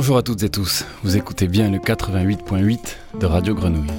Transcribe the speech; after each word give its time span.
Bonjour 0.00 0.16
à 0.16 0.22
toutes 0.22 0.42
et 0.44 0.48
tous, 0.48 0.86
vous 1.02 1.18
écoutez 1.18 1.46
bien 1.46 1.70
le 1.70 1.76
88.8 1.76 2.78
de 3.20 3.26
Radio 3.26 3.54
Grenouille. 3.54 3.90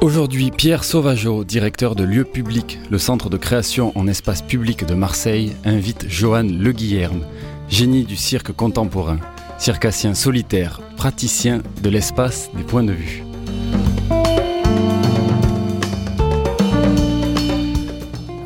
Aujourd'hui, 0.00 0.50
Pierre 0.50 0.84
Sauvageau, 0.84 1.44
directeur 1.44 1.96
de 1.96 2.04
Lieux 2.04 2.24
Publics, 2.24 2.78
le 2.90 2.96
centre 2.96 3.28
de 3.28 3.36
création 3.36 3.92
en 3.94 4.06
espace 4.06 4.40
public 4.40 4.86
de 4.86 4.94
Marseille, 4.94 5.54
invite 5.66 6.06
Johan 6.08 6.44
Le 6.44 6.72
Guillerme, 6.72 7.26
génie 7.68 8.04
du 8.04 8.16
cirque 8.16 8.52
contemporain, 8.52 9.18
circassien 9.58 10.14
solitaire, 10.14 10.80
praticien 10.96 11.60
de 11.82 11.90
l'espace 11.90 12.48
des 12.56 12.64
points 12.64 12.84
de 12.84 12.92
vue. 12.92 13.22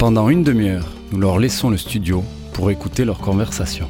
Pendant 0.00 0.28
une 0.28 0.42
demi-heure, 0.42 0.90
nous 1.12 1.20
leur 1.20 1.38
laissons 1.38 1.70
le 1.70 1.76
studio 1.76 2.24
pour 2.56 2.70
écouter 2.70 3.04
leur 3.04 3.18
conversation. 3.18 3.86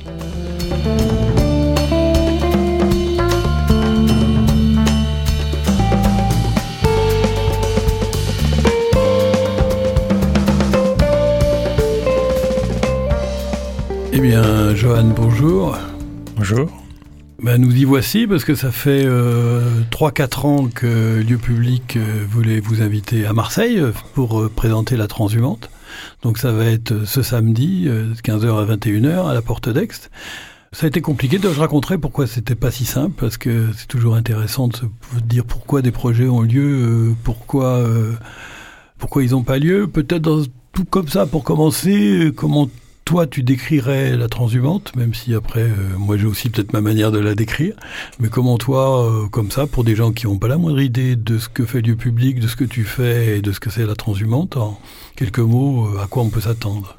Eh 14.12 14.18
bien, 14.18 14.74
Johan, 14.74 15.04
bonjour. 15.14 15.78
Bonjour. 16.36 16.68
Ben, 17.40 17.60
nous 17.60 17.72
y 17.72 17.84
voici 17.84 18.26
parce 18.26 18.44
que 18.44 18.56
ça 18.56 18.72
fait 18.72 19.04
euh, 19.04 19.60
3-4 19.92 20.46
ans 20.46 20.66
que 20.66 21.20
Lieu 21.20 21.38
Public 21.38 21.96
euh, 21.96 22.24
voulait 22.28 22.58
vous 22.58 22.82
inviter 22.82 23.26
à 23.26 23.32
Marseille 23.32 23.78
euh, 23.78 23.92
pour 24.14 24.40
euh, 24.40 24.48
présenter 24.48 24.96
la 24.96 25.06
transhumante. 25.06 25.70
Donc 26.22 26.38
ça 26.38 26.52
va 26.52 26.64
être 26.66 26.92
euh, 26.92 27.06
ce 27.06 27.22
samedi, 27.22 27.84
de 27.84 28.14
15h 28.14 28.62
à 28.62 28.76
21h, 28.76 29.28
à 29.28 29.34
la 29.34 29.42
Porte 29.42 29.68
d'Aix. 29.68 29.88
Ça 30.72 30.84
a 30.84 30.88
été 30.88 31.00
compliqué, 31.00 31.38
je 31.42 31.48
raconterai 31.60 31.96
pourquoi 31.96 32.26
c'était 32.26 32.54
pas 32.54 32.70
si 32.70 32.84
simple, 32.84 33.14
parce 33.18 33.38
que 33.38 33.68
c'est 33.76 33.86
toujours 33.86 34.14
intéressant 34.14 34.68
de 34.68 34.76
se 34.76 34.84
dire 35.24 35.44
pourquoi 35.44 35.80
des 35.80 35.92
projets 35.92 36.28
ont 36.28 36.42
lieu, 36.42 37.14
pourquoi, 37.24 37.82
pourquoi 38.98 39.22
ils 39.22 39.30
n'ont 39.30 39.44
pas 39.44 39.58
lieu. 39.58 39.86
Peut-être 39.86 40.44
tout 40.72 40.84
comme 40.84 41.08
ça, 41.08 41.24
pour 41.24 41.44
commencer, 41.44 42.30
comment 42.36 42.68
toi, 43.06 43.28
tu 43.28 43.44
décrirais 43.44 44.16
la 44.16 44.28
transhumante, 44.28 44.94
même 44.96 45.14
si 45.14 45.32
après, 45.32 45.62
euh, 45.62 45.96
moi 45.96 46.16
j'ai 46.16 46.26
aussi 46.26 46.50
peut-être 46.50 46.72
ma 46.72 46.80
manière 46.80 47.12
de 47.12 47.20
la 47.20 47.36
décrire, 47.36 47.76
mais 48.18 48.28
comment 48.28 48.58
toi, 48.58 49.06
euh, 49.06 49.28
comme 49.28 49.52
ça, 49.52 49.68
pour 49.68 49.84
des 49.84 49.94
gens 49.94 50.10
qui 50.10 50.26
n'ont 50.26 50.38
pas 50.38 50.48
la 50.48 50.58
moindre 50.58 50.80
idée 50.80 51.14
de 51.14 51.38
ce 51.38 51.48
que 51.48 51.64
fait 51.64 51.82
lieu 51.82 51.94
public, 51.94 52.40
de 52.40 52.48
ce 52.48 52.56
que 52.56 52.64
tu 52.64 52.82
fais 52.82 53.38
et 53.38 53.42
de 53.42 53.52
ce 53.52 53.60
que 53.60 53.70
c'est 53.70 53.86
la 53.86 53.94
transhumante, 53.94 54.56
en 54.56 54.80
quelques 55.14 55.38
mots, 55.38 55.86
euh, 55.86 56.02
à 56.02 56.08
quoi 56.08 56.24
on 56.24 56.30
peut 56.30 56.40
s'attendre? 56.40 56.98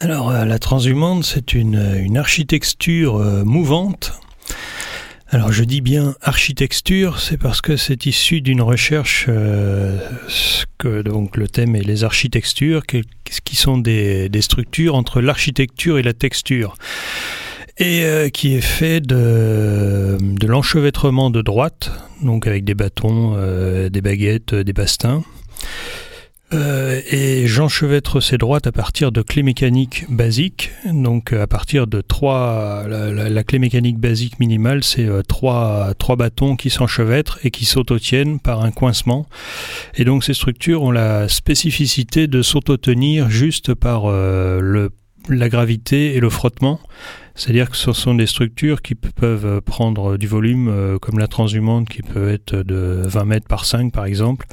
Alors, 0.00 0.32
la 0.32 0.58
transhumante, 0.58 1.22
c'est 1.24 1.54
une, 1.54 1.80
une 2.00 2.16
architecture 2.16 3.18
mouvante 3.44 4.12
alors 5.30 5.52
je 5.52 5.62
dis 5.62 5.82
bien 5.82 6.14
architecture, 6.22 7.20
c'est 7.20 7.36
parce 7.36 7.60
que 7.60 7.76
c'est 7.76 8.06
issu 8.06 8.40
d'une 8.40 8.62
recherche 8.62 9.26
euh, 9.28 9.98
que 10.78 11.02
donc 11.02 11.36
le 11.36 11.46
thème 11.48 11.76
est 11.76 11.82
les 11.82 12.02
architectures, 12.02 12.86
qui, 12.86 13.56
sont 13.56 13.76
des, 13.76 14.30
des, 14.30 14.40
structures 14.40 14.94
entre 14.94 15.20
l'architecture 15.20 15.98
et 15.98 16.02
la 16.02 16.14
texture, 16.14 16.76
et 17.76 18.04
euh, 18.04 18.30
qui 18.30 18.54
est 18.54 18.62
fait 18.62 19.00
de, 19.00 20.16
de 20.18 20.46
l'enchevêtrement 20.46 21.28
de 21.28 21.42
droite, 21.42 21.92
donc 22.22 22.46
avec 22.46 22.64
des 22.64 22.74
bâtons, 22.74 23.34
euh, 23.36 23.90
des 23.90 24.00
baguettes, 24.00 24.54
des 24.54 24.72
bastins. 24.72 25.22
Euh, 26.54 27.00
et 27.10 27.46
j'enchevêtre 27.46 28.20
ces 28.20 28.38
droites 28.38 28.66
à 28.66 28.72
partir 28.72 29.12
de 29.12 29.20
clés 29.20 29.42
mécaniques 29.42 30.06
basiques. 30.08 30.70
Donc 30.86 31.32
à 31.32 31.46
partir 31.46 31.86
de 31.86 32.00
trois, 32.00 32.86
la, 32.88 33.44
clé 33.44 33.58
mécanique 33.58 33.98
basique 33.98 34.40
minimale, 34.40 34.82
c'est 34.82 35.06
euh, 35.06 35.22
trois, 35.22 35.92
trois 35.98 36.16
bâtons 36.16 36.56
qui 36.56 36.70
s'enchevêtrent 36.70 37.38
et 37.44 37.50
qui 37.50 37.66
s'autotiennent 37.66 38.40
par 38.40 38.64
un 38.64 38.70
coincement. 38.70 39.26
Et 39.96 40.04
donc 40.04 40.24
ces 40.24 40.34
structures 40.34 40.82
ont 40.82 40.90
la 40.90 41.28
spécificité 41.28 42.26
de 42.26 42.40
s'autotenir 42.40 43.28
juste 43.28 43.74
par 43.74 44.06
euh, 44.06 44.60
le, 44.60 44.90
la 45.28 45.50
gravité 45.50 46.16
et 46.16 46.20
le 46.20 46.30
frottement. 46.30 46.80
C'est-à-dire 47.34 47.70
que 47.70 47.76
ce 47.76 47.92
sont 47.92 48.14
des 48.14 48.26
structures 48.26 48.82
qui 48.82 48.96
peuvent 48.96 49.60
prendre 49.60 50.16
du 50.16 50.26
volume, 50.26 50.68
euh, 50.68 50.98
comme 50.98 51.18
la 51.18 51.28
transhumante 51.28 51.88
qui 51.88 52.02
peut 52.02 52.30
être 52.30 52.56
de 52.56 53.02
20 53.04 53.24
mètres 53.26 53.46
par 53.46 53.64
5 53.64 53.92
par 53.92 54.06
exemple. 54.06 54.46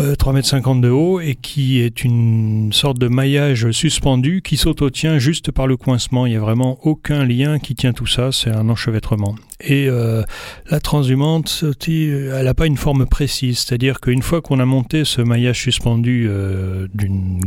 Euh, 0.00 0.14
3,50 0.16 0.72
m 0.72 0.80
de 0.80 0.88
haut 0.88 1.20
et 1.20 1.36
qui 1.36 1.80
est 1.80 2.02
une 2.02 2.72
sorte 2.72 2.98
de 2.98 3.06
maillage 3.06 3.70
suspendu 3.70 4.42
qui 4.42 4.56
s'autotient 4.56 5.20
juste 5.20 5.52
par 5.52 5.68
le 5.68 5.76
coincement. 5.76 6.26
Il 6.26 6.30
n'y 6.30 6.36
a 6.36 6.40
vraiment 6.40 6.78
aucun 6.82 7.24
lien 7.24 7.60
qui 7.60 7.76
tient 7.76 7.92
tout 7.92 8.06
ça, 8.06 8.32
c'est 8.32 8.50
un 8.50 8.68
enchevêtrement. 8.68 9.36
Et 9.60 9.88
euh, 9.88 10.22
la 10.68 10.80
transhumante, 10.80 11.64
elle 11.86 12.44
n'a 12.44 12.54
pas 12.54 12.66
une 12.66 12.76
forme 12.76 13.06
précise, 13.06 13.60
c'est-à-dire 13.60 14.00
qu'une 14.00 14.22
fois 14.22 14.42
qu'on 14.42 14.58
a 14.58 14.64
monté 14.64 15.04
ce 15.04 15.22
maillage 15.22 15.60
suspendu 15.60 16.26
euh, 16.28 16.88
d'une 16.92 17.40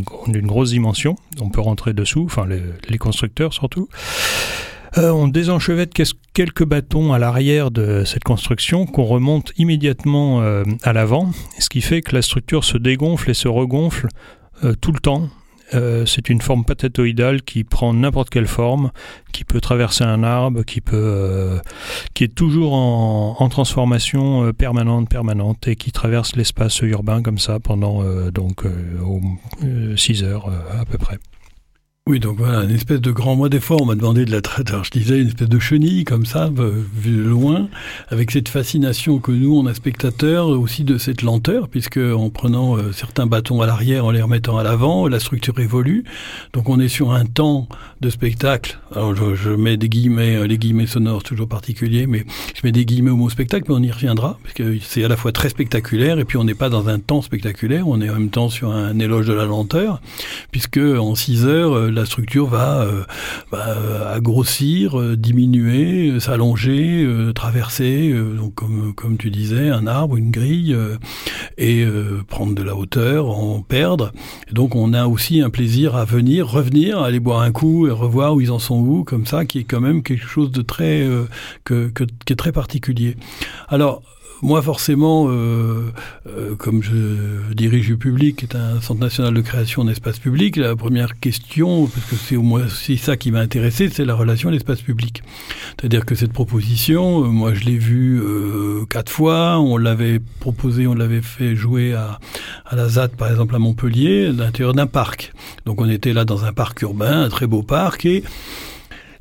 grosse 0.47 0.69
dimension, 0.69 1.15
on 1.41 1.49
peut 1.49 1.61
rentrer 1.61 1.93
dessous, 1.93 2.23
enfin 2.25 2.45
les, 2.47 2.61
les 2.87 2.97
constructeurs 2.97 3.53
surtout, 3.53 3.89
euh, 4.97 5.11
on 5.11 5.27
désenchevêtre 5.27 6.01
quelques 6.33 6.65
bâtons 6.65 7.13
à 7.13 7.19
l'arrière 7.19 7.71
de 7.71 8.03
cette 8.05 8.23
construction 8.23 8.85
qu'on 8.85 9.03
remonte 9.03 9.51
immédiatement 9.57 10.41
euh, 10.41 10.63
à 10.83 10.93
l'avant, 10.93 11.31
ce 11.59 11.69
qui 11.69 11.81
fait 11.81 12.01
que 12.01 12.15
la 12.15 12.21
structure 12.21 12.63
se 12.63 12.77
dégonfle 12.77 13.29
et 13.29 13.33
se 13.33 13.47
regonfle 13.47 14.07
euh, 14.63 14.73
tout 14.79 14.91
le 14.91 14.99
temps. 14.99 15.29
c'est 16.05 16.29
une 16.29 16.41
forme 16.41 16.63
patatoïdale 16.63 17.41
qui 17.41 17.65
prend 17.65 17.93
n'importe 17.93 18.29
quelle 18.29 18.47
forme, 18.47 18.91
qui 19.33 19.43
peut 19.43 19.59
traverser 19.59 20.05
un 20.05 20.23
arbre, 20.23 20.63
qui 20.63 20.81
est 22.23 22.35
toujours 22.35 22.73
en, 22.73 23.35
en 23.37 23.49
transformation 23.49 24.53
permanente, 24.53 25.09
permanente, 25.09 25.67
et 25.67 25.75
qui 25.75 25.91
traverse 25.91 26.37
l'espace 26.37 26.79
urbain 26.83 27.21
comme 27.21 27.37
ça 27.37 27.59
pendant 27.59 28.01
donc 28.31 28.63
6 29.97 30.23
heures 30.23 30.49
à 30.79 30.85
peu 30.85 30.97
près. 30.97 31.17
Oui, 32.09 32.21
donc 32.21 32.37
voilà, 32.37 32.63
une 32.63 32.71
espèce 32.71 33.01
de 33.01 33.11
grand. 33.11 33.35
Moi, 33.35 33.49
des 33.49 33.59
fois, 33.59 33.75
on 33.81 33.85
m'a 33.85 33.95
demandé 33.95 34.23
de 34.23 34.31
la 34.31 34.39
traiter. 34.39 34.71
Alors, 34.71 34.85
je 34.85 34.91
disais 34.91 35.19
une 35.19 35.27
espèce 35.27 35.49
de 35.49 35.59
chenille 35.59 36.05
comme 36.05 36.25
ça, 36.25 36.49
vu 36.95 37.17
de 37.17 37.21
loin, 37.21 37.67
avec 38.07 38.31
cette 38.31 38.47
fascination 38.47 39.19
que 39.19 39.33
nous, 39.33 39.53
on 39.53 39.65
a 39.65 39.73
spectateurs, 39.73 40.47
aussi 40.47 40.85
de 40.85 40.97
cette 40.97 41.21
lenteur, 41.21 41.67
puisque 41.67 41.97
en 41.97 42.29
prenant 42.29 42.77
euh, 42.77 42.93
certains 42.93 43.25
bâtons 43.25 43.61
à 43.61 43.65
l'arrière, 43.65 44.05
en 44.05 44.11
les 44.11 44.21
remettant 44.21 44.57
à 44.57 44.63
l'avant, 44.63 45.09
la 45.09 45.19
structure 45.19 45.59
évolue. 45.59 46.05
Donc, 46.53 46.69
on 46.69 46.79
est 46.79 46.87
sur 46.87 47.11
un 47.11 47.25
temps 47.25 47.67
de 47.99 48.09
spectacle. 48.09 48.79
Alors, 48.95 49.13
je, 49.13 49.35
je 49.35 49.49
mets 49.49 49.75
des 49.75 49.89
guillemets, 49.89 50.37
euh, 50.37 50.47
les 50.47 50.57
guillemets 50.57 50.87
sonores, 50.87 51.23
toujours 51.23 51.49
particuliers, 51.49 52.07
mais 52.07 52.23
je 52.55 52.61
mets 52.63 52.71
des 52.71 52.85
guillemets 52.85 53.11
au 53.11 53.17
mot 53.17 53.29
spectacle, 53.29 53.65
mais 53.67 53.75
on 53.75 53.83
y 53.83 53.91
reviendra, 53.91 54.39
parce 54.43 54.53
que 54.53 54.77
c'est 54.79 55.03
à 55.03 55.09
la 55.09 55.17
fois 55.17 55.33
très 55.33 55.49
spectaculaire, 55.49 56.19
et 56.19 56.23
puis 56.23 56.37
on 56.37 56.45
n'est 56.45 56.55
pas 56.55 56.69
dans 56.69 56.87
un 56.87 56.99
temps 56.99 57.21
spectaculaire, 57.21 57.85
on 57.85 57.99
est 57.99 58.09
en 58.09 58.13
même 58.13 58.29
temps 58.29 58.47
sur 58.47 58.71
un 58.71 58.97
éloge 58.97 59.27
de 59.27 59.33
la 59.33 59.43
lenteur, 59.43 59.99
puisque 60.51 60.77
en 60.77 61.13
6 61.13 61.45
heures, 61.45 61.91
la 61.97 62.05
structure 62.05 62.47
va, 62.47 62.87
euh, 63.53 64.19
grossir, 64.19 64.99
euh, 64.99 65.17
diminuer, 65.17 66.09
euh, 66.09 66.19
s'allonger, 66.19 67.03
euh, 67.03 67.33
traverser, 67.33 68.13
donc 68.13 68.55
comme, 68.95 69.17
tu 69.17 69.29
disais, 69.29 69.69
un 69.69 69.87
arbre, 69.87 70.17
une 70.17 70.31
grille, 70.31 70.75
et 71.57 71.85
prendre 72.27 72.53
de 72.55 72.63
la 72.63 72.75
hauteur, 72.75 73.29
en 73.29 73.61
perdre. 73.61 74.11
Donc 74.51 74.75
on 74.75 74.93
a 74.93 75.07
aussi 75.07 75.41
un 75.41 75.49
plaisir 75.49 75.95
à 75.95 76.05
venir, 76.05 76.47
revenir, 76.47 77.01
aller 77.01 77.19
boire 77.19 77.41
un 77.41 77.51
coup 77.51 77.87
et 77.87 77.91
revoir 77.91 78.35
où 78.35 78.41
ils 78.41 78.51
en 78.51 78.59
sont 78.59 78.79
où, 78.79 79.03
comme 79.03 79.25
ça, 79.25 79.45
qui 79.45 79.59
est 79.59 79.63
quand 79.63 79.81
même 79.81 80.03
quelque 80.03 80.27
chose 80.27 80.51
de 80.51 80.61
très 80.61 81.07
très 82.35 82.51
particulier. 82.51 83.17
Alors 83.69 84.01
moi, 84.41 84.61
forcément, 84.61 85.27
euh, 85.29 85.91
euh, 86.27 86.55
comme 86.55 86.83
je 86.83 87.53
dirige 87.53 87.89
le 87.89 87.97
public, 87.97 88.37
qui 88.37 88.45
est 88.45 88.55
un 88.55 88.79
centre 88.81 88.99
national 88.99 89.33
de 89.33 89.41
création 89.41 89.83
d'espace 89.83 90.19
public, 90.19 90.57
la 90.57 90.75
première 90.75 91.19
question, 91.19 91.87
parce 91.87 92.05
que 92.05 92.15
c'est 92.15 92.35
au 92.35 92.43
moins 92.43 92.65
aussi 92.65 92.97
ça 92.97 93.17
qui 93.17 93.31
m'a 93.31 93.39
intéressé, 93.39 93.89
c'est 93.89 94.05
la 94.05 94.13
relation 94.13 94.49
à 94.49 94.51
l'espace 94.51 94.81
public. 94.81 95.23
C'est-à-dire 95.79 96.05
que 96.05 96.15
cette 96.15 96.33
proposition, 96.33 97.23
euh, 97.23 97.27
moi, 97.27 97.53
je 97.53 97.65
l'ai 97.65 97.77
vue 97.77 98.21
euh, 98.21 98.85
quatre 98.89 99.11
fois. 99.11 99.59
On 99.59 99.77
l'avait 99.77 100.19
proposé, 100.39 100.87
on 100.87 100.93
l'avait 100.93 101.21
fait 101.21 101.55
jouer 101.55 101.93
à, 101.93 102.19
à 102.65 102.75
la 102.75 102.89
ZAD, 102.89 103.15
par 103.15 103.29
exemple, 103.29 103.55
à 103.55 103.59
Montpellier, 103.59 104.27
à 104.27 104.31
l'intérieur 104.31 104.73
d'un 104.73 104.87
parc. 104.87 105.33
Donc, 105.65 105.81
on 105.81 105.89
était 105.89 106.13
là 106.13 106.25
dans 106.25 106.45
un 106.45 106.53
parc 106.53 106.81
urbain, 106.81 107.23
un 107.23 107.29
très 107.29 107.47
beau 107.47 107.63
parc, 107.63 108.05
et 108.05 108.23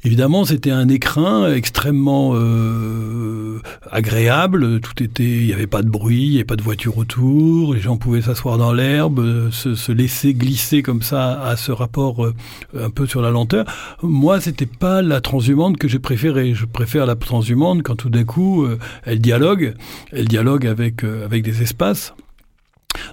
Évidemment, 0.06 0.44
c'était 0.44 0.70
un 0.70 0.88
écrin 0.88 1.53
extrêmement 1.53 2.31
euh, 2.37 3.61
agréable. 3.91 4.79
Tout 4.79 5.03
était, 5.03 5.25
il 5.25 5.47
n'y 5.47 5.53
avait 5.53 5.67
pas 5.67 5.82
de 5.82 5.88
bruit, 5.88 6.26
il 6.26 6.31
n'y 6.31 6.37
avait 6.37 6.44
pas 6.44 6.55
de 6.55 6.62
voiture 6.62 6.97
autour. 6.97 7.75
Les 7.75 7.81
gens 7.81 7.97
pouvaient 7.97 8.23
s'asseoir 8.23 8.56
dans 8.56 8.73
l'herbe, 8.73 9.50
se, 9.50 9.75
se, 9.75 9.91
laisser 9.91 10.32
glisser 10.32 10.85
comme 10.85 11.03
ça 11.03 11.43
à 11.43 11.56
ce 11.56 11.73
rapport 11.73 12.25
euh, 12.25 12.32
un 12.79 12.91
peu 12.91 13.06
sur 13.06 13.20
la 13.20 13.31
lenteur. 13.31 13.64
Moi, 14.00 14.41
c'était 14.41 14.64
pas 14.64 15.03
la 15.03 15.20
transhumante 15.20 15.76
que 15.76 15.88
j'ai 15.88 15.99
préférée. 15.99 16.55
Je 16.55 16.67
préfère 16.67 17.05
la 17.05 17.17
transhumante 17.17 17.82
quand 17.82 17.97
tout 17.97 18.08
d'un 18.08 18.23
coup 18.23 18.62
euh, 18.62 18.79
elle 19.06 19.19
dialogue, 19.19 19.75
elle 20.12 20.29
dialogue 20.29 20.69
avec 20.69 21.03
euh, 21.03 21.25
avec 21.25 21.43
des 21.43 21.62
espaces. 21.62 22.14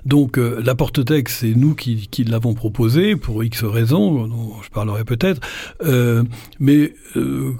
Donc 0.05 0.37
la 0.37 0.75
porte-texte, 0.75 1.37
c'est 1.41 1.55
nous 1.55 1.75
qui, 1.75 2.07
l'avons 2.27 2.53
proposé 2.53 3.15
pour 3.15 3.43
X 3.43 3.63
raisons, 3.63 4.27
dont 4.27 4.61
je 4.61 4.69
parlerai 4.69 5.03
peut-être. 5.03 5.41
mais 6.59 6.93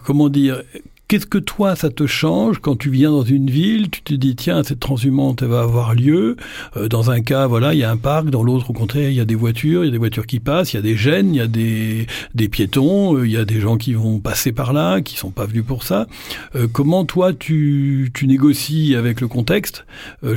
comment 0.03 0.29
dire 0.29 0.61
Qu'est-ce 1.09 1.25
que 1.27 1.37
toi, 1.37 1.75
ça 1.75 1.91
te 1.91 2.07
change 2.07 2.59
quand 2.59 2.75
tu 2.75 2.89
viens 2.89 3.11
dans 3.11 3.23
une 3.23 3.49
ville, 3.49 3.89
tu 3.91 4.01
te 4.01 4.13
dis, 4.13 4.35
tiens, 4.35 4.63
cette 4.63 4.79
transhumante, 4.79 5.41
elle 5.43 5.49
va 5.49 5.61
avoir 5.61 5.93
lieu. 5.93 6.37
Euh, 6.77 6.87
dans 6.87 7.11
un 7.11 7.21
cas, 7.21 7.45
voilà, 7.45 7.73
il 7.73 7.79
y 7.79 7.83
a 7.83 7.91
un 7.91 7.97
parc, 7.97 8.29
dans 8.29 8.41
l'autre, 8.41 8.69
au 8.71 8.73
contraire, 8.73 9.09
il 9.09 9.15
y 9.15 9.19
a 9.19 9.25
des 9.25 9.35
voitures, 9.35 9.83
il 9.83 9.87
y 9.87 9.89
a 9.89 9.91
des 9.91 9.97
voitures 9.99 10.25
qui 10.25 10.39
passent, 10.39 10.73
il 10.73 10.77
y 10.77 10.79
a 10.79 10.81
des 10.81 10.95
gènes, 10.95 11.35
il 11.35 11.37
y 11.37 11.41
a 11.41 11.47
des, 11.47 12.07
des 12.33 12.47
piétons, 12.47 13.17
euh, 13.17 13.27
il 13.27 13.31
y 13.31 13.37
a 13.37 13.45
des 13.45 13.59
gens 13.59 13.77
qui 13.77 13.93
vont 13.93 14.19
passer 14.19 14.53
par 14.53 14.71
là, 14.71 15.01
qui 15.01 15.17
sont 15.17 15.29
pas 15.29 15.45
venus 15.45 15.65
pour 15.65 15.83
ça. 15.83 16.07
Euh, 16.55 16.67
comment 16.71 17.05
toi, 17.05 17.33
tu, 17.33 18.09
tu 18.13 18.25
négocies 18.25 18.95
avec 18.95 19.21
le 19.21 19.27
contexte? 19.27 19.85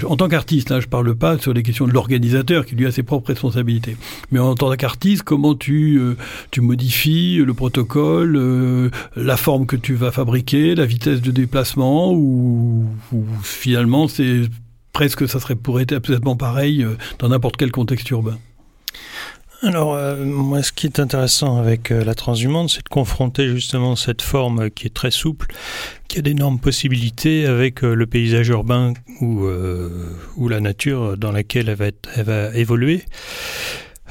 En 0.06 0.16
tant 0.16 0.28
qu'artiste, 0.28 0.70
là, 0.70 0.80
je 0.80 0.88
parle 0.88 1.14
pas 1.14 1.38
sur 1.38 1.54
les 1.54 1.62
questions 1.62 1.86
de 1.86 1.92
l'organisateur, 1.92 2.66
qui 2.66 2.74
lui 2.74 2.86
a 2.86 2.90
ses 2.90 3.04
propres 3.04 3.28
responsabilités. 3.28 3.96
Mais 4.30 4.40
en 4.40 4.54
tant 4.54 4.74
qu'artiste, 4.74 5.22
comment 5.22 5.54
tu, 5.54 6.00
tu 6.50 6.60
modifies 6.60 7.36
le 7.36 7.54
protocole, 7.54 8.90
la 9.14 9.36
forme 9.36 9.66
que 9.66 9.76
tu 9.76 9.94
vas 9.94 10.10
fabriquer 10.10 10.55
la 10.74 10.86
vitesse 10.86 11.20
de 11.20 11.30
déplacement, 11.30 12.12
ou, 12.12 12.86
finalement 13.42 14.08
c'est 14.08 14.42
presque 14.92 15.28
ça 15.28 15.40
serait 15.40 15.56
pourrait 15.56 15.84
être 15.84 15.92
absolument 15.92 16.36
pareil 16.36 16.82
euh, 16.82 16.96
dans 17.18 17.28
n'importe 17.28 17.56
quel 17.56 17.70
contexte 17.70 18.08
urbain. 18.10 18.38
Alors, 19.62 19.94
euh, 19.94 20.22
moi, 20.24 20.62
ce 20.62 20.70
qui 20.70 20.86
est 20.86 21.00
intéressant 21.00 21.56
avec 21.58 21.90
euh, 21.90 22.04
la 22.04 22.14
transhumance, 22.14 22.74
c'est 22.74 22.84
de 22.84 22.88
confronter 22.90 23.48
justement 23.48 23.96
cette 23.96 24.20
forme 24.20 24.70
qui 24.70 24.86
est 24.86 24.94
très 24.94 25.10
souple, 25.10 25.46
qui 26.08 26.18
a 26.18 26.22
d'énormes 26.22 26.60
possibilités 26.60 27.46
avec 27.46 27.80
le 27.80 28.06
paysage 28.06 28.48
urbain 28.48 28.92
ou, 29.20 29.46
ou 30.36 30.48
la 30.48 30.60
nature 30.60 31.16
dans 31.16 31.32
laquelle 31.32 31.68
elle 31.68 31.76
va, 31.76 31.86
elle 32.14 32.24
va 32.24 32.54
évoluer. 32.54 33.02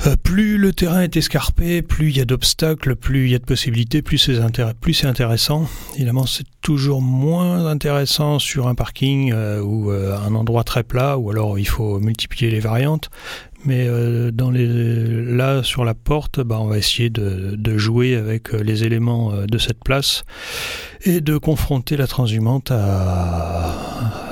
Euh, 0.06 0.16
plus 0.22 0.58
le 0.58 0.74
terrain 0.74 1.02
est 1.02 1.16
escarpé, 1.16 1.82
plus 1.82 2.10
il 2.10 2.18
y 2.18 2.22
a 2.22 2.26
d'obstacles, 2.26 2.96
plus 2.96 3.26
il 3.26 3.32
y 3.32 3.36
a 3.36 3.40
de 3.40 3.46
possibilités, 3.46 4.02
plus 4.02 4.18
c'est 4.18 4.40
intéressant. 5.06 5.68
Évidemment, 5.96 6.26
c'est 6.26 6.46
toujours 6.62 7.02
moins 7.02 7.66
intéressant 7.66 8.40
sur 8.40 8.68
un 8.68 8.76
parking 8.76 9.32
euh, 9.34 9.62
ou 9.62 9.92
euh, 9.92 10.18
un 10.18 10.36
endroit 10.36 10.64
très 10.64 10.84
plat, 10.84 11.18
ou 11.18 11.32
alors 11.32 11.58
il 11.58 11.68
faut 11.68 12.00
multiplier 12.00 12.52
les 12.52 12.60
variantes. 12.60 13.10
Mais 13.68 13.88
dans 14.32 14.52
les, 14.52 14.68
là, 14.68 15.64
sur 15.64 15.86
la 15.86 15.96
porte, 15.96 16.40
bah, 16.40 16.60
on 16.62 16.68
va 16.68 16.78
essayer 16.78 17.10
de, 17.10 17.56
de, 17.56 17.78
jouer 17.80 18.16
avec 18.16 18.54
les 18.54 18.84
éléments 18.84 19.32
de 19.32 19.58
cette 19.58 19.84
place 19.84 20.24
et 21.02 21.20
de 21.20 21.40
confronter 21.40 21.98
la 21.98 22.06
transhumante 22.06 22.70
à, 22.70 24.25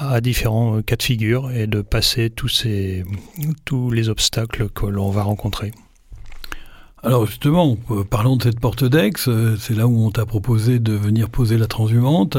à 0.00 0.20
différents 0.20 0.80
cas 0.82 0.96
de 0.96 1.02
figure 1.02 1.50
et 1.50 1.66
de 1.66 1.82
passer 1.82 2.30
tous, 2.30 2.48
ces, 2.48 3.04
tous 3.64 3.90
les 3.90 4.08
obstacles 4.08 4.68
que 4.70 4.86
l'on 4.86 5.10
va 5.10 5.22
rencontrer. 5.22 5.72
Alors 7.02 7.24
justement, 7.24 7.78
euh, 7.90 8.04
parlons 8.04 8.36
de 8.36 8.42
cette 8.42 8.60
porte 8.60 8.84
d'Aix, 8.84 9.12
euh, 9.26 9.56
c'est 9.58 9.74
là 9.74 9.86
où 9.86 10.04
on 10.04 10.10
t'a 10.10 10.26
proposé 10.26 10.78
de 10.78 10.92
venir 10.92 11.30
poser 11.30 11.56
la 11.56 11.66
transhumante. 11.66 12.36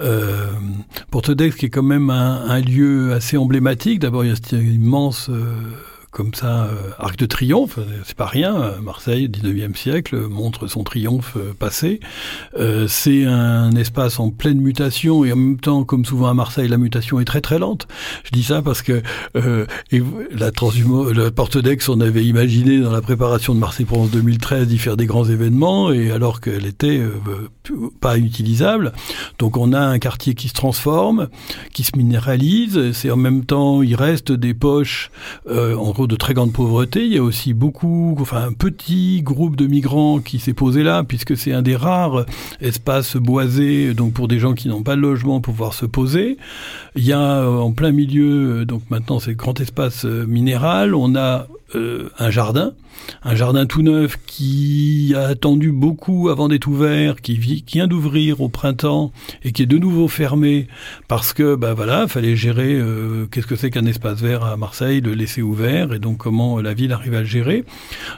Euh, 0.00 0.46
porte 1.10 1.32
d'Aix 1.32 1.50
qui 1.50 1.66
est 1.66 1.70
quand 1.70 1.82
même 1.82 2.10
un, 2.10 2.60
lieu 2.60 3.12
assez 3.12 3.36
emblématique. 3.36 3.98
D'abord, 3.98 4.24
il 4.24 4.28
y 4.28 4.32
a 4.32 4.36
cette 4.36 4.52
immense 4.52 5.28
comme 6.16 6.32
ça, 6.32 6.64
euh, 6.64 6.92
Arc 6.98 7.18
de 7.18 7.26
Triomphe, 7.26 7.78
c'est 8.06 8.16
pas 8.16 8.24
rien. 8.24 8.56
Euh, 8.56 8.80
Marseille, 8.80 9.28
19e 9.28 9.76
siècle, 9.76 10.16
montre 10.30 10.66
son 10.66 10.82
triomphe 10.82 11.36
euh, 11.36 11.52
passé. 11.52 12.00
c'est 12.88 13.26
un 13.26 13.72
espace 13.72 14.18
en 14.18 14.30
pleine 14.30 14.62
mutation 14.62 15.26
et 15.26 15.32
en 15.32 15.36
même 15.36 15.60
temps, 15.60 15.84
comme 15.84 16.06
souvent 16.06 16.28
à 16.28 16.32
Marseille, 16.32 16.68
la 16.68 16.78
mutation 16.78 17.20
est 17.20 17.26
très 17.26 17.42
très 17.42 17.58
lente. 17.58 17.86
Je 18.24 18.30
dis 18.30 18.44
ça 18.44 18.62
parce 18.62 18.80
que 18.80 19.02
et 19.92 20.02
la, 20.32 20.50
porte 21.32 21.58
d'Aix, 21.58 21.78
on 21.88 22.00
avait 22.00 22.24
imaginé 22.24 22.80
dans 22.80 22.92
la 22.92 23.02
préparation 23.02 23.54
de 23.54 23.60
Marseille-Provence 23.60 24.10
2013 24.10 24.68
d'y 24.68 24.78
faire 24.78 24.96
des 24.96 25.04
grands 25.04 25.26
événements 25.26 25.92
et 25.92 26.10
alors 26.10 26.40
qu'elle 26.40 26.64
était 26.64 27.02
pas 28.00 28.16
utilisable. 28.16 28.92
Donc 29.38 29.58
on 29.58 29.74
a 29.74 29.80
un 29.80 29.98
quartier 29.98 30.34
qui 30.34 30.48
se 30.48 30.54
transforme, 30.54 31.28
qui 31.74 31.84
se 31.84 31.94
minéralise. 31.94 32.92
C'est 32.92 33.10
en 33.10 33.16
même 33.16 33.44
temps, 33.44 33.82
il 33.82 33.96
reste 33.96 34.32
des 34.32 34.54
poches 34.54 35.10
de 36.06 36.16
très 36.16 36.34
grande 36.34 36.52
pauvreté. 36.52 37.04
Il 37.04 37.12
y 37.12 37.18
a 37.18 37.22
aussi 37.22 37.54
beaucoup, 37.54 38.16
enfin 38.20 38.42
un 38.42 38.52
petit 38.52 39.22
groupe 39.22 39.56
de 39.56 39.66
migrants 39.66 40.20
qui 40.20 40.38
s'est 40.38 40.54
posé 40.54 40.82
là, 40.82 41.04
puisque 41.04 41.36
c'est 41.36 41.52
un 41.52 41.62
des 41.62 41.76
rares 41.76 42.26
espaces 42.60 43.16
boisés, 43.16 43.94
donc 43.94 44.12
pour 44.12 44.28
des 44.28 44.38
gens 44.38 44.54
qui 44.54 44.68
n'ont 44.68 44.82
pas 44.82 44.96
de 44.96 45.00
logement, 45.00 45.40
pouvoir 45.40 45.74
se 45.74 45.86
poser. 45.86 46.38
Il 46.94 47.04
y 47.04 47.12
a 47.12 47.20
euh, 47.20 47.58
en 47.58 47.72
plein 47.72 47.92
milieu, 47.92 48.64
donc 48.64 48.82
maintenant 48.90 49.18
c'est 49.18 49.34
grand 49.34 49.58
espace 49.60 50.04
euh, 50.04 50.26
minéral, 50.26 50.94
on 50.94 51.14
a 51.16 51.46
euh, 51.74 52.10
un 52.20 52.30
jardin, 52.30 52.74
un 53.24 53.34
jardin 53.34 53.66
tout 53.66 53.82
neuf 53.82 54.18
qui 54.24 55.12
a 55.16 55.22
attendu 55.26 55.72
beaucoup 55.72 56.28
avant 56.28 56.46
d'être 56.46 56.68
ouvert, 56.68 57.20
qui, 57.20 57.34
vient 57.34 57.88
d'ouvrir 57.88 58.40
au 58.40 58.48
printemps 58.48 59.10
et 59.42 59.50
qui 59.50 59.64
est 59.64 59.66
de 59.66 59.76
nouveau 59.76 60.06
fermé 60.06 60.68
parce 61.08 61.32
que 61.32 61.56
ben 61.56 61.74
voilà, 61.74 62.06
fallait 62.06 62.36
gérer 62.36 62.72
euh, 62.74 63.26
qu'est-ce 63.26 63.48
que 63.48 63.56
c'est 63.56 63.72
qu'un 63.72 63.84
espace 63.84 64.20
vert 64.20 64.44
à 64.44 64.56
Marseille, 64.56 65.00
le 65.00 65.14
laisser 65.14 65.42
ouvert 65.42 65.92
et 65.92 65.98
donc 65.98 66.18
comment 66.18 66.60
la 66.60 66.72
ville 66.72 66.92
arrive 66.92 67.14
à 67.14 67.20
le 67.20 67.26
gérer. 67.26 67.64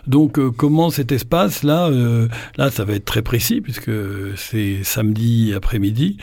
Donc 0.06 0.38
euh, 0.38 0.50
comment 0.50 0.90
cet 0.90 1.10
espace 1.10 1.62
là, 1.62 1.90
là 2.58 2.70
ça 2.70 2.84
va 2.84 2.92
être 2.92 3.06
très 3.06 3.22
précis 3.22 3.62
puisque 3.62 3.90
c'est 4.36 4.84
samedi 4.84 5.54
après-midi. 5.56 6.18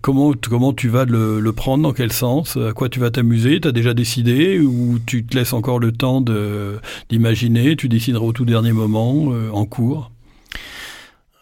comment 0.00 0.32
comment 0.48 0.72
tu 0.72 0.88
vas 0.88 1.04
le, 1.04 1.38
le 1.38 1.52
prendre, 1.52 1.84
dans 1.84 1.92
quel 1.92 2.12
sens, 2.12 2.56
à 2.56 2.72
quoi 2.72 2.88
tu 2.88 2.98
vas 2.98 3.12
t'amuser, 3.12 3.60
tu 3.60 3.68
as 3.68 3.72
déjà 3.72 3.94
décidé 3.94 4.58
ou 4.58 4.98
tu 5.06 5.24
te 5.24 5.36
laisses 5.36 5.52
encore 5.52 5.78
le 5.78 5.92
temps 5.92 6.20
de 6.20 6.39
d'imaginer 7.08 7.76
Tu 7.76 7.88
décideras 7.88 8.24
au 8.24 8.32
tout 8.32 8.44
dernier 8.44 8.72
moment, 8.72 9.32
euh, 9.32 9.50
en 9.50 9.66
cours 9.66 10.10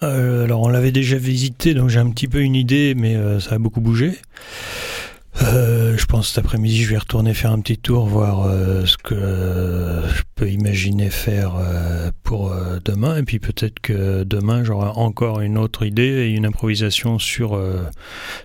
euh, 0.02 0.44
Alors, 0.44 0.62
on 0.62 0.68
l'avait 0.68 0.92
déjà 0.92 1.16
visité, 1.16 1.74
donc 1.74 1.88
j'ai 1.88 1.98
un 1.98 2.10
petit 2.10 2.28
peu 2.28 2.40
une 2.40 2.54
idée, 2.54 2.94
mais 2.96 3.16
ça 3.40 3.56
a 3.56 3.58
beaucoup 3.58 3.80
bougé. 3.80 4.12
Euh, 5.42 5.96
je 5.96 6.04
pense 6.06 6.28
cet 6.28 6.44
après-midi, 6.44 6.82
je 6.82 6.90
vais 6.90 6.98
retourner 6.98 7.32
faire 7.32 7.52
un 7.52 7.60
petit 7.60 7.78
tour, 7.78 8.06
voir 8.06 8.42
euh, 8.42 8.84
ce 8.86 8.96
que 8.96 9.14
je 9.14 10.22
peux 10.34 10.50
imaginer 10.50 11.10
faire 11.10 11.54
euh, 11.56 12.10
pour 12.24 12.52
demain. 12.84 13.16
Et 13.18 13.22
puis 13.22 13.38
peut-être 13.38 13.78
que 13.80 14.24
demain, 14.24 14.64
j'aurai 14.64 14.88
encore 14.88 15.40
une 15.40 15.56
autre 15.56 15.86
idée 15.86 16.02
et 16.02 16.30
une 16.30 16.46
improvisation 16.46 17.18
sur, 17.18 17.60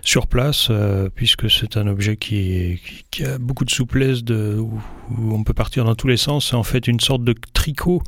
sur 0.02 0.26
place, 0.26 0.70
puisque 1.14 1.50
c'est 1.50 1.76
un 1.76 1.86
objet 1.86 2.16
qui, 2.16 2.80
qui, 3.10 3.24
a 3.24 3.38
beaucoup 3.38 3.64
de 3.64 3.70
souplesse, 3.70 4.22
de, 4.22 4.56
où, 4.58 4.80
on 5.32 5.42
peut 5.42 5.54
partir 5.54 5.84
dans 5.84 5.94
tous 5.94 6.08
les 6.08 6.16
sens. 6.16 6.50
C'est 6.50 6.56
en 6.56 6.62
fait 6.62 6.86
une 6.86 7.00
sorte 7.00 7.24
de 7.24 7.34
tricot. 7.52 8.02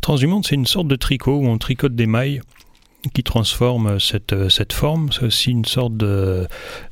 Transhumante, 0.00 0.46
c'est 0.46 0.56
une 0.56 0.66
sorte 0.66 0.88
de 0.88 0.96
tricot 0.96 1.36
où 1.36 1.46
on 1.46 1.58
tricote 1.58 1.94
des 1.94 2.06
mailles 2.06 2.40
qui 3.14 3.22
transforme 3.22 4.00
cette, 4.00 4.48
cette 4.48 4.72
forme. 4.72 5.12
C'est 5.12 5.24
aussi 5.24 5.50
une 5.52 5.64
sorte 5.64 5.96
de, 5.96 6.46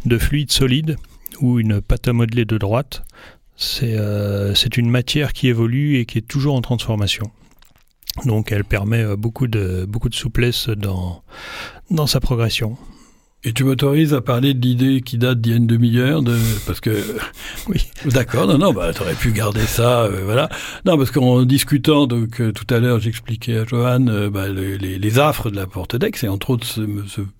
de 0.04 0.18
fluide 0.18 0.52
solide 0.52 0.96
ou 1.40 1.58
une 1.58 1.80
pâte 1.80 2.08
à 2.08 2.12
modeler 2.12 2.44
de 2.44 2.58
droite. 2.58 3.02
Euh, 3.82 4.54
c'est 4.54 4.76
une 4.76 4.90
matière 4.90 5.32
qui 5.32 5.48
évolue 5.48 5.98
et 5.98 6.06
qui 6.06 6.18
est 6.18 6.28
toujours 6.28 6.54
en 6.54 6.60
transformation. 6.60 7.30
Donc 8.24 8.52
elle 8.52 8.64
permet 8.64 9.02
euh, 9.02 9.16
beaucoup 9.16 9.46
de, 9.46 9.86
souplesse 10.12 10.68
dans 10.68 11.22
sa 12.06 12.20
progression. 12.20 12.76
Et 13.46 13.52
tu 13.52 13.62
m'autorises 13.62 14.12
à 14.12 14.20
parler 14.20 14.54
de 14.54 14.66
l'idée 14.66 15.02
qui 15.02 15.18
date 15.18 15.40
d'il 15.40 15.52
y 15.52 15.54
a 15.54 15.58
une 15.58 15.68
demi-heure, 15.68 16.20
de... 16.20 16.36
parce 16.66 16.80
que... 16.80 16.90
Oui. 17.68 17.84
D'accord, 18.06 18.46
non, 18.46 18.58
non, 18.58 18.72
bah, 18.72 18.92
t'aurais 18.92 19.14
pu 19.14 19.30
garder 19.30 19.62
ça, 19.62 20.02
euh, 20.02 20.22
voilà. 20.24 20.48
Non, 20.84 20.96
parce 20.98 21.10
qu'en 21.12 21.42
discutant, 21.44 22.06
donc, 22.06 22.40
euh, 22.40 22.52
tout 22.52 22.66
à 22.74 22.78
l'heure, 22.78 23.00
j'expliquais 23.00 23.58
à 23.58 23.64
Johan 23.64 24.06
euh, 24.08 24.30
bah, 24.30 24.48
les, 24.48 24.98
les, 24.98 25.18
affres 25.18 25.50
de 25.50 25.56
la 25.56 25.66
porte 25.66 25.94
d'Aix, 25.96 26.12
et 26.22 26.28
entre 26.28 26.50
autres, 26.50 26.66
ce, 26.66 26.80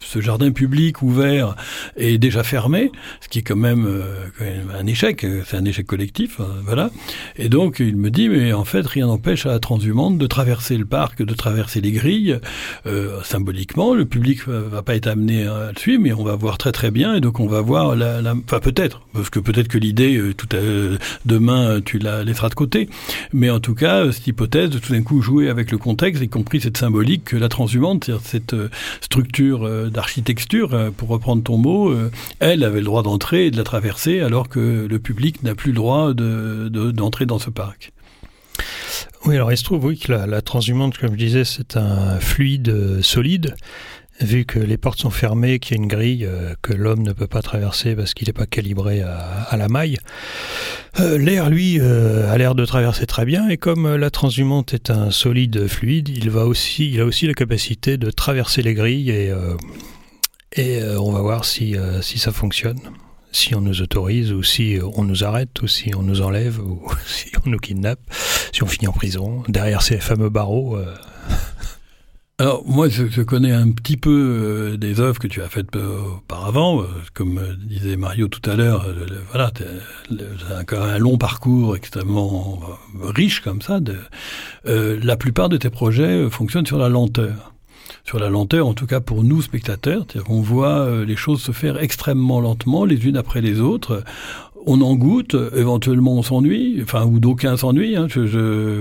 ce, 0.01 0.21
jardin 0.21 0.53
public 0.53 1.03
ouvert 1.03 1.57
est 1.97 2.19
déjà 2.19 2.45
fermé, 2.45 2.93
ce 3.21 3.29
qui 3.29 3.41
est 3.41 3.43
quand 3.43 3.57
même, 3.57 3.89
quand 4.39 4.45
même 4.45 4.73
un 4.77 4.87
échec, 4.87 5.27
c'est 5.45 5.57
un 5.57 5.65
échec 5.65 5.87
collectif, 5.87 6.41
hein, 6.41 6.49
voilà. 6.65 6.91
Et 7.37 7.49
donc, 7.49 7.79
il 7.81 7.97
me 7.97 8.11
dit, 8.11 8.29
mais 8.29 8.53
en 8.53 8.65
fait, 8.65 8.87
rien 8.87 9.07
n'empêche 9.07 9.47
à 9.47 9.51
la 9.51 9.59
transhumante 9.59 10.19
de 10.19 10.27
traverser 10.27 10.77
le 10.77 10.87
parc, 10.87 11.23
de 11.23 11.35
traverser 11.35 11.81
les 11.81 11.93
grilles, 11.93 12.39
symboliquement, 13.25 13.95
le 13.95 14.05
public 14.05 14.47
va 14.47 14.83
pas 14.83 14.95
être 14.95 15.09
amené 15.09 15.47
à 15.47 15.73
le 15.73 15.79
suivre, 15.79 15.96
mais 15.99 16.12
on 16.12 16.25
va 16.25 16.37
voir 16.37 16.59
très 16.59 16.73
très 16.73 16.91
bien, 16.91 17.15
et 17.15 17.21
donc 17.21 17.41
on 17.41 17.47
va 17.47 17.61
voir 17.61 17.97
la, 17.97 18.23
la 18.23 18.35
enfin 18.35 18.61
peut-être, 18.61 19.03
parce 19.12 19.31
que 19.31 19.38
peut-être 19.38 19.69
que 19.69 19.79
l'idée 19.79 20.17
euh, 20.17 20.35
tout 20.35 20.49
à, 20.53 20.59
demain 21.25 21.81
tu 21.81 21.99
la 21.99 22.25
laisseras 22.25 22.49
de 22.49 22.55
côté, 22.55 22.88
mais 23.33 23.50
en 23.50 23.61
tout 23.61 23.75
cas 23.75 24.05
euh, 24.05 24.12
cette 24.12 24.26
hypothèse 24.26 24.71
de 24.71 24.79
tout 24.79 24.93
d'un 24.93 25.03
coup 25.03 25.23
jouer 25.23 25.49
avec 25.49 25.71
le 25.71 25.79
contexte, 25.79 26.23
y 26.23 26.29
compris 26.29 26.61
cette 26.61 26.76
symbolique 26.76 27.25
que 27.25 27.37
la 27.37 27.49
transhumante, 27.49 28.05
c'est-à-dire 28.05 28.26
cette 28.26 28.55
euh, 28.55 28.69
structure 29.00 29.91
d'architecture, 29.91 30.93
pour 30.97 31.09
reprendre 31.09 31.43
ton 31.43 31.57
mot, 31.57 31.95
elle 32.41 32.65
avait 32.65 32.79
le 32.79 32.85
droit 32.85 33.03
d'entrer 33.03 33.47
et 33.47 33.50
de 33.50 33.57
la 33.57 33.65
traverser, 33.65 34.21
alors 34.21 34.49
que 34.49 34.87
le 34.88 34.99
public 34.99 35.43
n'a 35.43 35.55
plus 35.55 35.71
le 35.71 35.76
droit 35.76 36.15
d'entrer 36.15 37.25
de, 37.25 37.29
dans 37.29 37.38
ce 37.38 37.50
parc. 37.50 37.93
Oui, 39.25 39.35
alors 39.35 39.53
il 39.53 39.57
se 39.57 39.65
trouve 39.65 39.85
oui 39.85 39.99
que 39.99 40.12
la, 40.12 40.26
la 40.26 40.41
transhumante, 40.41 40.99
comme 40.99 41.12
je 41.12 41.17
disais, 41.17 41.45
c'est 41.45 41.76
un 41.76 42.19
fluide 42.21 43.00
solide 43.03 43.57
vu 44.21 44.45
que 44.45 44.59
les 44.59 44.77
portes 44.77 45.01
sont 45.01 45.11
fermées, 45.11 45.59
qu'il 45.59 45.77
y 45.77 45.81
a 45.81 45.83
une 45.83 45.89
grille 45.89 46.25
euh, 46.25 46.55
que 46.63 46.73
l'homme 46.73 47.03
ne 47.03 47.13
peut 47.13 47.27
pas 47.27 47.43
traverser 47.43 47.95
parce 47.95 48.15
qu'il 48.15 48.29
n'est 48.29 48.33
pas 48.33 48.47
calibré 48.47 49.03
à, 49.03 49.57
la 49.57 49.69
maille. 49.69 49.99
Euh, 51.01 51.19
l'air, 51.19 51.51
lui, 51.51 51.79
euh, 51.81 52.33
a 52.33 52.39
l'air 52.39 52.55
de 52.55 52.65
traverser 52.65 53.07
très 53.07 53.25
bien, 53.25 53.49
et 53.49 53.57
comme 53.57 53.97
la 53.97 54.11
transhumante 54.11 54.75
est 54.75 54.91
un 54.91 55.11
solide 55.11 55.67
fluide, 55.67 56.09
il, 56.09 56.31
va 56.31 56.47
aussi, 56.47 56.91
il 56.91 57.01
a 57.01 57.05
aussi 57.05 57.27
la 57.27 57.35
capacité 57.35 57.99
de 57.99 58.11
traverser 58.11 58.63
les 58.63 58.75
grilles, 58.75 59.11
et, 59.11 59.33
on 60.99 61.13
va 61.13 61.21
voir 61.21 61.45
si 61.45 61.77
ça 62.03 62.33
fonctionne 62.33 62.81
si 63.33 63.55
on 63.55 63.61
nous 63.61 63.83
autorise 63.83 64.33
ou 64.33 64.43
si 64.43 64.79
on 64.97 65.05
nous 65.05 65.23
arrête 65.23 65.61
ou 65.61 65.67
si 65.69 65.95
on 65.95 66.01
nous 66.01 66.23
enlève 66.23 66.59
ou 66.59 66.81
si 67.07 67.31
on 67.45 67.51
nous 67.51 67.59
kidnappe, 67.59 68.01
si 68.51 68.63
on 68.63 68.67
finit 68.67 68.89
en 68.89 68.93
prison, 68.93 69.43
derrière 69.49 69.83
ces 69.83 69.99
fameux 69.99 70.31
barreaux. 70.31 70.79
Alors 72.38 72.64
moi, 72.66 72.90
je, 72.90 73.23
connais 73.23 73.52
un 73.52 73.71
petit 73.71 73.97
peu 73.97 74.11
euh, 74.11 74.76
des 74.76 75.00
œuvres 75.00 75.19
que 75.19 75.26
tu 75.26 75.40
as 75.40 75.49
faites 75.49 75.75
euh, 75.75 76.16
auparavant, 76.19 76.83
euh, 76.83 76.87
comme 77.14 77.40
disait 77.64 77.97
Mario 77.97 78.28
tout 78.28 78.43
à 78.50 78.57
l'heure. 78.57 78.87
voilà, 79.31 79.50
c'est 79.57 80.75
un, 80.75 80.99
long 80.99 81.16
parcours 81.16 81.76
extrêmement 81.76 82.61
riche 83.02 83.40
comme 83.40 83.62
ça. 83.62 83.81
La 84.66 85.16
plupart 85.16 85.49
de 85.49 85.57
tes 85.57 85.71
projets 85.71 86.28
fonctionnent 86.28 86.66
sur 86.66 86.76
la 86.76 86.90
lenteur. 86.90 87.55
Sur 88.05 88.19
la 88.19 88.28
lenteur, 88.28 88.66
en 88.66 88.75
tout 88.75 88.87
cas 88.87 89.00
pour 89.00 89.25
nous 89.25 89.40
spectateurs, 89.40 90.05
on 90.28 90.43
voit 90.43 91.05
les 91.07 91.16
choses 91.16 91.40
se 91.40 91.52
faire 91.52 91.81
extrêmement 91.81 92.40
lentement, 92.40 92.85
les 92.85 93.07
unes 93.07 93.16
après 93.16 93.40
les 93.40 93.61
autres 93.61 94.05
on 94.67 94.81
en 94.81 94.97
goûte, 94.97 95.37
éventuellement 95.55 96.15
on 96.15 96.23
s'ennuie, 96.23 96.81
enfin 96.83 97.07
ou 97.07 97.21
d'aucuns 97.21 97.57
s'ennuient, 97.57 97.97
hein, 97.97 98.09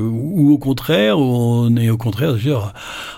ou 0.01 0.51
au 0.51 0.57
contraire, 0.57 1.19
on 1.19 1.77
est 1.77 1.91
au 1.91 1.97
contraire, 1.97 2.33
dire, 2.33 2.73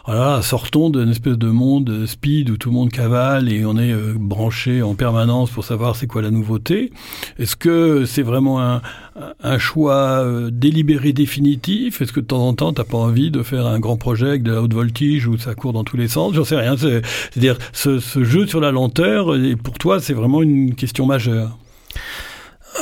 voilà, 0.05 0.41
sortons 0.41 0.89
d'une 0.89 1.09
espèce 1.09 1.37
de 1.37 1.47
monde 1.47 2.05
speed 2.05 2.49
où 2.49 2.57
tout 2.57 2.69
le 2.69 2.75
monde 2.75 2.91
cavale 2.91 3.51
et 3.51 3.65
on 3.65 3.77
est 3.77 3.93
euh, 3.93 4.13
branché 4.17 4.81
en 4.81 4.95
permanence 4.95 5.49
pour 5.49 5.63
savoir 5.63 5.95
c'est 5.95 6.07
quoi 6.07 6.21
la 6.21 6.29
nouveauté. 6.29 6.91
Est-ce 7.39 7.55
que 7.55 8.03
c'est 8.05 8.21
vraiment 8.21 8.61
un, 8.61 8.81
un 9.41 9.57
choix 9.57 10.23
euh, 10.23 10.49
délibéré 10.51 11.13
définitif? 11.13 12.01
Est-ce 12.01 12.11
que 12.11 12.19
de 12.19 12.25
temps 12.25 12.45
en 12.45 12.53
temps 12.53 12.73
t'as 12.73 12.83
pas 12.83 12.97
envie 12.97 13.31
de 13.31 13.43
faire 13.43 13.65
un 13.65 13.79
grand 13.79 13.97
projet 13.97 14.27
avec 14.27 14.43
de 14.43 14.51
la 14.51 14.61
haute 14.61 14.73
voltige 14.73 15.25
où 15.27 15.37
ça 15.37 15.55
court 15.55 15.71
dans 15.71 15.85
tous 15.85 15.97
les 15.97 16.09
sens? 16.09 16.33
J'en 16.33 16.43
sais 16.43 16.57
rien. 16.57 16.75
C'est-à-dire 16.75 17.57
ce, 17.71 17.99
ce 17.99 18.23
jeu 18.25 18.45
sur 18.45 18.59
la 18.59 18.71
lenteur, 18.71 19.35
et 19.35 19.55
pour 19.55 19.77
toi, 19.77 20.01
c'est 20.01 20.13
vraiment 20.13 20.41
une 20.41 20.75
question 20.75 21.05
majeure 21.05 21.57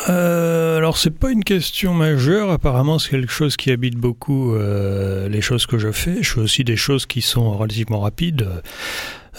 euh, 0.09 0.77
alors 0.77 0.97
c'est 0.97 1.17
pas 1.17 1.31
une 1.31 1.43
question 1.43 1.93
majeure, 1.93 2.51
apparemment 2.51 2.99
c'est 2.99 3.11
quelque 3.11 3.31
chose 3.31 3.57
qui 3.57 3.71
habite 3.71 3.95
beaucoup 3.95 4.53
euh, 4.53 5.27
les 5.29 5.41
choses 5.41 5.65
que 5.65 5.77
je 5.77 5.91
fais. 5.91 6.21
Je 6.21 6.33
fais 6.33 6.41
aussi 6.41 6.63
des 6.63 6.75
choses 6.75 7.05
qui 7.05 7.21
sont 7.21 7.57
relativement 7.57 7.99
rapides. 7.99 8.47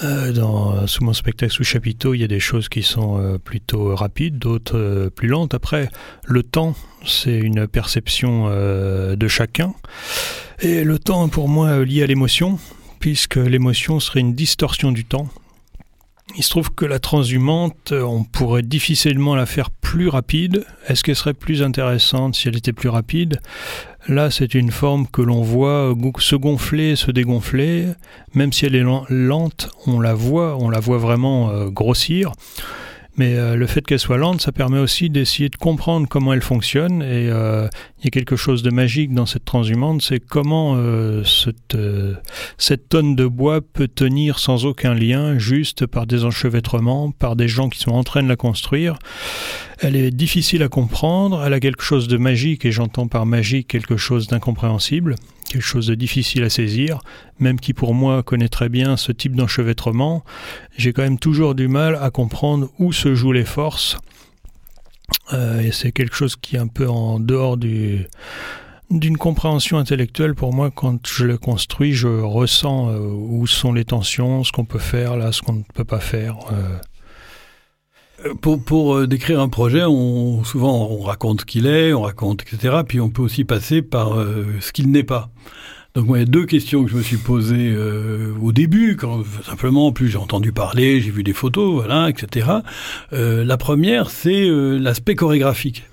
Euh, 0.02 0.32
dans, 0.32 0.86
sous 0.86 1.04
mon 1.04 1.14
spectacle 1.14 1.52
sous 1.52 1.64
chapiteau, 1.64 2.12
il 2.12 2.20
y 2.20 2.24
a 2.24 2.28
des 2.28 2.40
choses 2.40 2.68
qui 2.68 2.82
sont 2.82 3.18
euh, 3.18 3.38
plutôt 3.38 3.94
rapides, 3.94 4.38
d'autres 4.38 5.10
plus 5.14 5.28
lentes. 5.28 5.54
Après, 5.54 5.88
le 6.24 6.42
temps, 6.42 6.74
c'est 7.04 7.38
une 7.38 7.66
perception 7.66 8.50
de 8.50 9.28
chacun. 9.28 9.74
Et 10.60 10.84
le 10.84 10.98
temps, 10.98 11.28
pour 11.28 11.48
moi, 11.48 11.84
lié 11.84 12.02
à 12.02 12.06
l'émotion, 12.06 12.58
puisque 12.98 13.36
l'émotion 13.36 14.00
serait 14.00 14.20
une 14.20 14.34
distorsion 14.34 14.92
du 14.92 15.04
temps. 15.04 15.28
Il 16.34 16.42
se 16.42 16.50
trouve 16.50 16.72
que 16.74 16.84
la 16.84 16.98
transhumante, 16.98 17.92
on 17.92 18.24
pourrait 18.24 18.62
difficilement 18.62 19.36
la 19.36 19.46
faire 19.46 19.70
plus 19.70 20.08
rapide. 20.08 20.66
Est-ce 20.88 21.04
qu'elle 21.04 21.16
serait 21.16 21.34
plus 21.34 21.62
intéressante 21.62 22.34
si 22.34 22.48
elle 22.48 22.56
était 22.56 22.72
plus 22.72 22.88
rapide? 22.88 23.40
Là, 24.08 24.30
c'est 24.30 24.54
une 24.54 24.70
forme 24.70 25.06
que 25.06 25.22
l'on 25.22 25.42
voit 25.42 25.94
se 26.18 26.36
gonfler, 26.36 26.96
se 26.96 27.10
dégonfler. 27.10 27.86
Même 28.34 28.52
si 28.52 28.66
elle 28.66 28.74
est 28.74 28.84
lente, 29.08 29.70
on 29.86 30.00
la 30.00 30.14
voit, 30.14 30.56
on 30.60 30.68
la 30.68 30.80
voit 30.80 30.98
vraiment 30.98 31.50
euh, 31.50 31.68
grossir. 31.70 32.32
Mais 33.16 33.34
euh, 33.34 33.56
le 33.56 33.66
fait 33.66 33.84
qu'elle 33.84 33.98
soit 33.98 34.18
lente, 34.18 34.40
ça 34.42 34.52
permet 34.52 34.78
aussi 34.78 35.08
d'essayer 35.08 35.48
de 35.48 35.56
comprendre 35.56 36.06
comment 36.08 36.32
elle 36.32 36.42
fonctionne. 36.42 37.02
Et 37.02 37.30
euh, 37.30 37.66
il 37.98 38.04
y 38.04 38.08
a 38.08 38.10
quelque 38.10 38.36
chose 38.36 38.62
de 38.62 38.70
magique 38.70 39.14
dans 39.14 39.26
cette 39.26 39.44
transhumante, 39.44 40.02
c'est 40.02 40.20
comment 40.20 40.74
euh, 40.76 41.24
cette, 41.24 41.76
cette, 42.58 42.88
tonne 42.88 43.16
de 43.16 43.26
bois 43.26 43.60
peut 43.60 43.88
tenir 43.88 44.38
sans 44.38 44.66
aucun 44.66 44.94
lien, 44.94 45.38
juste 45.38 45.86
par 45.86 46.06
des 46.06 46.24
enchevêtrements, 46.24 47.10
par 47.10 47.36
des 47.36 47.48
gens 47.48 47.68
qui 47.68 47.78
sont 47.78 47.92
en 47.92 48.04
train 48.04 48.22
de 48.22 48.28
la 48.28 48.36
construire. 48.36 48.98
Elle 49.78 49.96
est 49.96 50.10
difficile 50.10 50.62
à 50.62 50.68
comprendre, 50.68 51.42
elle 51.44 51.52
a 51.52 51.60
quelque 51.60 51.82
chose 51.82 52.08
de 52.08 52.16
magique, 52.16 52.64
et 52.64 52.72
j'entends 52.72 53.08
par 53.08 53.26
magique 53.26 53.68
quelque 53.68 53.96
chose 53.96 54.26
d'incompréhensible 54.26 55.16
quelque 55.46 55.62
chose 55.62 55.86
de 55.86 55.94
difficile 55.94 56.44
à 56.44 56.50
saisir, 56.50 56.98
même 57.38 57.58
qui 57.58 57.72
pour 57.72 57.94
moi 57.94 58.22
connaît 58.22 58.48
très 58.48 58.68
bien 58.68 58.96
ce 58.96 59.12
type 59.12 59.36
d'enchevêtrement, 59.36 60.24
j'ai 60.76 60.92
quand 60.92 61.02
même 61.02 61.18
toujours 61.18 61.54
du 61.54 61.68
mal 61.68 61.98
à 62.00 62.10
comprendre 62.10 62.68
où 62.78 62.92
se 62.92 63.14
jouent 63.14 63.32
les 63.32 63.44
forces. 63.44 63.96
Euh, 65.32 65.60
et 65.60 65.72
c'est 65.72 65.92
quelque 65.92 66.16
chose 66.16 66.36
qui 66.36 66.56
est 66.56 66.58
un 66.58 66.66
peu 66.66 66.88
en 66.88 67.20
dehors 67.20 67.56
du, 67.56 68.06
d'une 68.90 69.16
compréhension 69.16 69.78
intellectuelle, 69.78 70.34
pour 70.34 70.52
moi, 70.52 70.70
quand 70.70 71.06
je 71.06 71.24
le 71.24 71.38
construis, 71.38 71.92
je 71.92 72.08
ressens 72.08 72.90
euh, 72.90 72.98
où 72.98 73.46
sont 73.46 73.72
les 73.72 73.84
tensions, 73.84 74.42
ce 74.44 74.52
qu'on 74.52 74.64
peut 74.64 74.78
faire 74.78 75.16
là, 75.16 75.32
ce 75.32 75.42
qu'on 75.42 75.54
ne 75.54 75.62
peut 75.74 75.84
pas 75.84 76.00
faire. 76.00 76.36
Euh. 76.52 76.78
Pour, 78.40 78.62
pour 78.62 78.96
euh, 78.96 79.06
décrire 79.06 79.40
un 79.40 79.48
projet, 79.48 79.82
on, 79.84 80.44
souvent 80.44 80.88
on 80.90 81.00
raconte 81.00 81.42
ce 81.42 81.46
qu'il 81.46 81.66
est, 81.66 81.92
on 81.92 82.02
raconte, 82.02 82.42
etc. 82.42 82.78
Puis 82.86 83.00
on 83.00 83.10
peut 83.10 83.22
aussi 83.22 83.44
passer 83.44 83.82
par 83.82 84.18
euh, 84.18 84.46
ce 84.60 84.72
qu'il 84.72 84.90
n'est 84.90 85.02
pas. 85.02 85.30
Donc 85.94 86.06
moi, 86.06 86.18
il 86.18 86.20
y 86.20 86.24
a 86.24 86.26
deux 86.26 86.44
questions 86.44 86.84
que 86.84 86.90
je 86.90 86.96
me 86.96 87.02
suis 87.02 87.16
posées 87.16 87.72
euh, 87.74 88.34
au 88.42 88.52
début, 88.52 88.96
quand 88.96 89.22
simplement, 89.44 89.92
plus 89.92 90.08
j'ai 90.08 90.18
entendu 90.18 90.52
parler, 90.52 91.00
j'ai 91.00 91.10
vu 91.10 91.22
des 91.22 91.32
photos, 91.32 91.72
voilà, 91.72 92.10
etc. 92.10 92.46
la 93.12 93.56
première, 93.56 94.10
c'est 94.10 94.46
l'aspect 94.46 95.14
chorégraphique, 95.14 95.84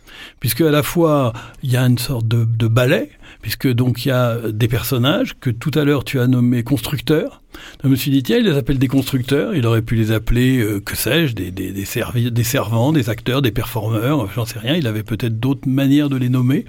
puisque 0.42 0.60
à 0.60 0.72
la 0.72 0.84
fois 0.84 1.32
il 1.64 1.72
y 1.72 1.78
a 1.78 1.84
une 1.84 1.98
sorte 1.98 2.28
de, 2.28 2.44
de 2.44 2.68
ballet, 2.68 3.12
puisque 3.44 3.68
donc 3.68 4.06
il 4.06 4.08
y 4.08 4.12
a 4.12 4.38
des 4.52 4.70
personnages 4.70 5.36
que 5.40 5.50
tout 5.50 5.72
à 5.76 5.84
l'heure 5.84 6.06
tu 6.06 6.20
as 6.20 6.28
nommés 6.28 6.64
constructeurs. 6.64 7.42
je 7.84 7.90
me 7.90 7.96
suis 7.96 8.10
dit, 8.10 8.24
tiens, 8.24 8.38
il 8.38 8.46
les 8.46 8.58
appelle 8.58 8.80
des 8.80 8.88
constructeurs, 8.88 9.54
il 9.54 9.68
aurait 9.68 9.82
pu 9.82 9.96
les 9.96 10.12
appeler, 10.12 10.60
euh, 10.60 10.80
que 10.80 10.96
sais-je, 10.96 11.36
des, 11.36 11.52
des, 11.52 11.72
des, 11.74 12.32
des, 12.32 12.44
servants, 12.44 12.94
des 12.94 13.10
acteurs, 13.10 13.42
des 13.42 13.52
performeurs, 13.52 14.32
j'en 14.34 14.46
sais 14.46 14.60
rien, 14.60 14.76
il 14.76 14.88
avait 14.88 15.04
peut-être 15.04 15.40
d'autres 15.42 15.68
manières 15.68 16.10
de 16.10 16.16
les 16.16 16.30
nommer. 16.30 16.64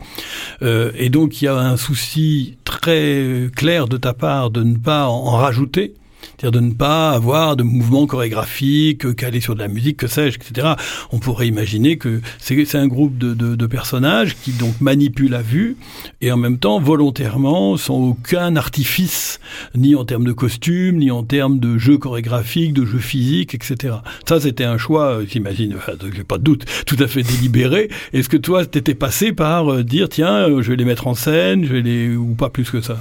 Euh, 0.63 0.91
et 0.97 1.11
donc 1.11 1.41
il 1.41 1.45
y 1.45 1.49
a 1.49 1.57
un 1.57 1.77
souci 1.77 2.59
très 2.65 3.49
clair 3.55 3.87
de 3.87 3.97
ta 3.97 4.13
part 4.13 4.51
de 4.51 4.65
ne 4.65 4.77
pas 4.77 5.07
en 5.07 5.37
rajouter 5.37 5.95
c'est-à-dire 6.45 6.61
de 6.61 6.67
ne 6.67 6.75
pas 6.75 7.13
avoir 7.13 7.57
de 7.57 7.63
mouvements 7.63 8.07
chorégraphiques 8.07 9.17
calés 9.17 9.41
sur 9.41 9.55
de 9.55 9.61
la 9.61 9.69
musique, 9.69 9.97
que 9.97 10.07
sais-je, 10.07 10.37
etc. 10.37 10.75
On 11.11 11.19
pourrait 11.19 11.49
imaginer 11.49 11.97
que 11.97 12.21
c'est 12.39 12.75
un 12.75 12.87
groupe 12.87 13.17
de, 13.17 13.67
personnages 13.67 14.37
qui 14.37 14.53
donc 14.53 14.79
manipulent 14.83 15.31
la 15.31 15.41
vue 15.41 15.79
et 16.21 16.31
en 16.31 16.37
même 16.37 16.59
temps 16.59 16.79
volontairement 16.79 17.79
sans 17.79 17.97
aucun 17.97 18.57
artifice, 18.57 19.41
ni 19.75 19.95
en 19.95 20.05
termes 20.05 20.25
de 20.25 20.33
costumes, 20.33 20.99
ni 20.99 21.11
en 21.11 21.23
termes 21.23 21.59
de 21.61 21.79
jeux 21.79 21.97
chorégraphiques, 21.97 22.75
de 22.75 22.85
jeux 22.85 22.99
physiques, 22.99 23.55
etc. 23.55 23.95
Ça, 24.29 24.39
c'était 24.39 24.65
un 24.65 24.77
choix, 24.77 25.21
j'imagine, 25.27 25.75
enfin, 25.77 25.93
j'ai 26.15 26.25
pas 26.25 26.37
de 26.37 26.43
doute, 26.43 26.67
tout 26.85 26.97
à 26.99 27.07
fait 27.07 27.23
délibéré. 27.23 27.89
Est-ce 28.13 28.29
que 28.29 28.37
toi, 28.37 28.67
t'étais 28.67 28.95
passé 28.95 29.33
par 29.33 29.73
euh, 29.73 29.83
dire, 29.83 30.11
tiens, 30.11 30.49
euh, 30.49 30.63
je 30.63 30.71
vais 30.71 30.77
les 30.77 30.85
mettre 30.85 31.07
en 31.07 31.15
scène, 31.15 31.65
je 31.65 31.73
vais 31.73 31.83
les, 31.83 32.15
ou 32.15 32.35
pas 32.35 32.51
plus 32.51 32.71
que 32.71 32.83
ça? 32.83 32.99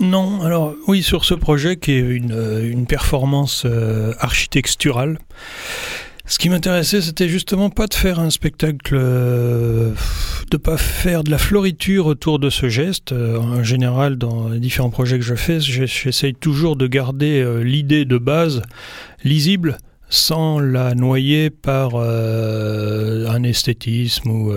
Non, 0.00 0.40
alors 0.40 0.74
oui, 0.88 1.02
sur 1.02 1.26
ce 1.26 1.34
projet 1.34 1.76
qui 1.76 1.92
est 1.92 1.98
une, 1.98 2.32
euh, 2.32 2.66
une 2.66 2.86
performance 2.86 3.64
euh, 3.66 4.14
architecturale, 4.18 5.18
ce 6.24 6.38
qui 6.38 6.48
m'intéressait, 6.48 7.02
c'était 7.02 7.28
justement 7.28 7.68
pas 7.68 7.86
de 7.86 7.92
faire 7.92 8.18
un 8.18 8.30
spectacle, 8.30 8.94
euh, 8.94 9.92
de 10.50 10.56
pas 10.56 10.78
faire 10.78 11.22
de 11.22 11.30
la 11.30 11.36
floriture 11.36 12.06
autour 12.06 12.38
de 12.38 12.48
ce 12.48 12.70
geste. 12.70 13.12
en 13.12 13.62
général, 13.62 14.16
dans 14.16 14.48
les 14.48 14.58
différents 14.58 14.90
projets 14.90 15.18
que 15.18 15.24
je 15.24 15.34
fais, 15.34 15.60
j'essaye 15.60 16.34
toujours 16.34 16.76
de 16.76 16.86
garder 16.86 17.44
l'idée 17.62 18.04
de 18.06 18.16
base 18.16 18.62
lisible 19.22 19.76
sans 20.08 20.60
la 20.60 20.94
noyer 20.94 21.50
par 21.50 21.96
un 21.96 23.42
esthétisme 23.42 24.30
ou, 24.30 24.52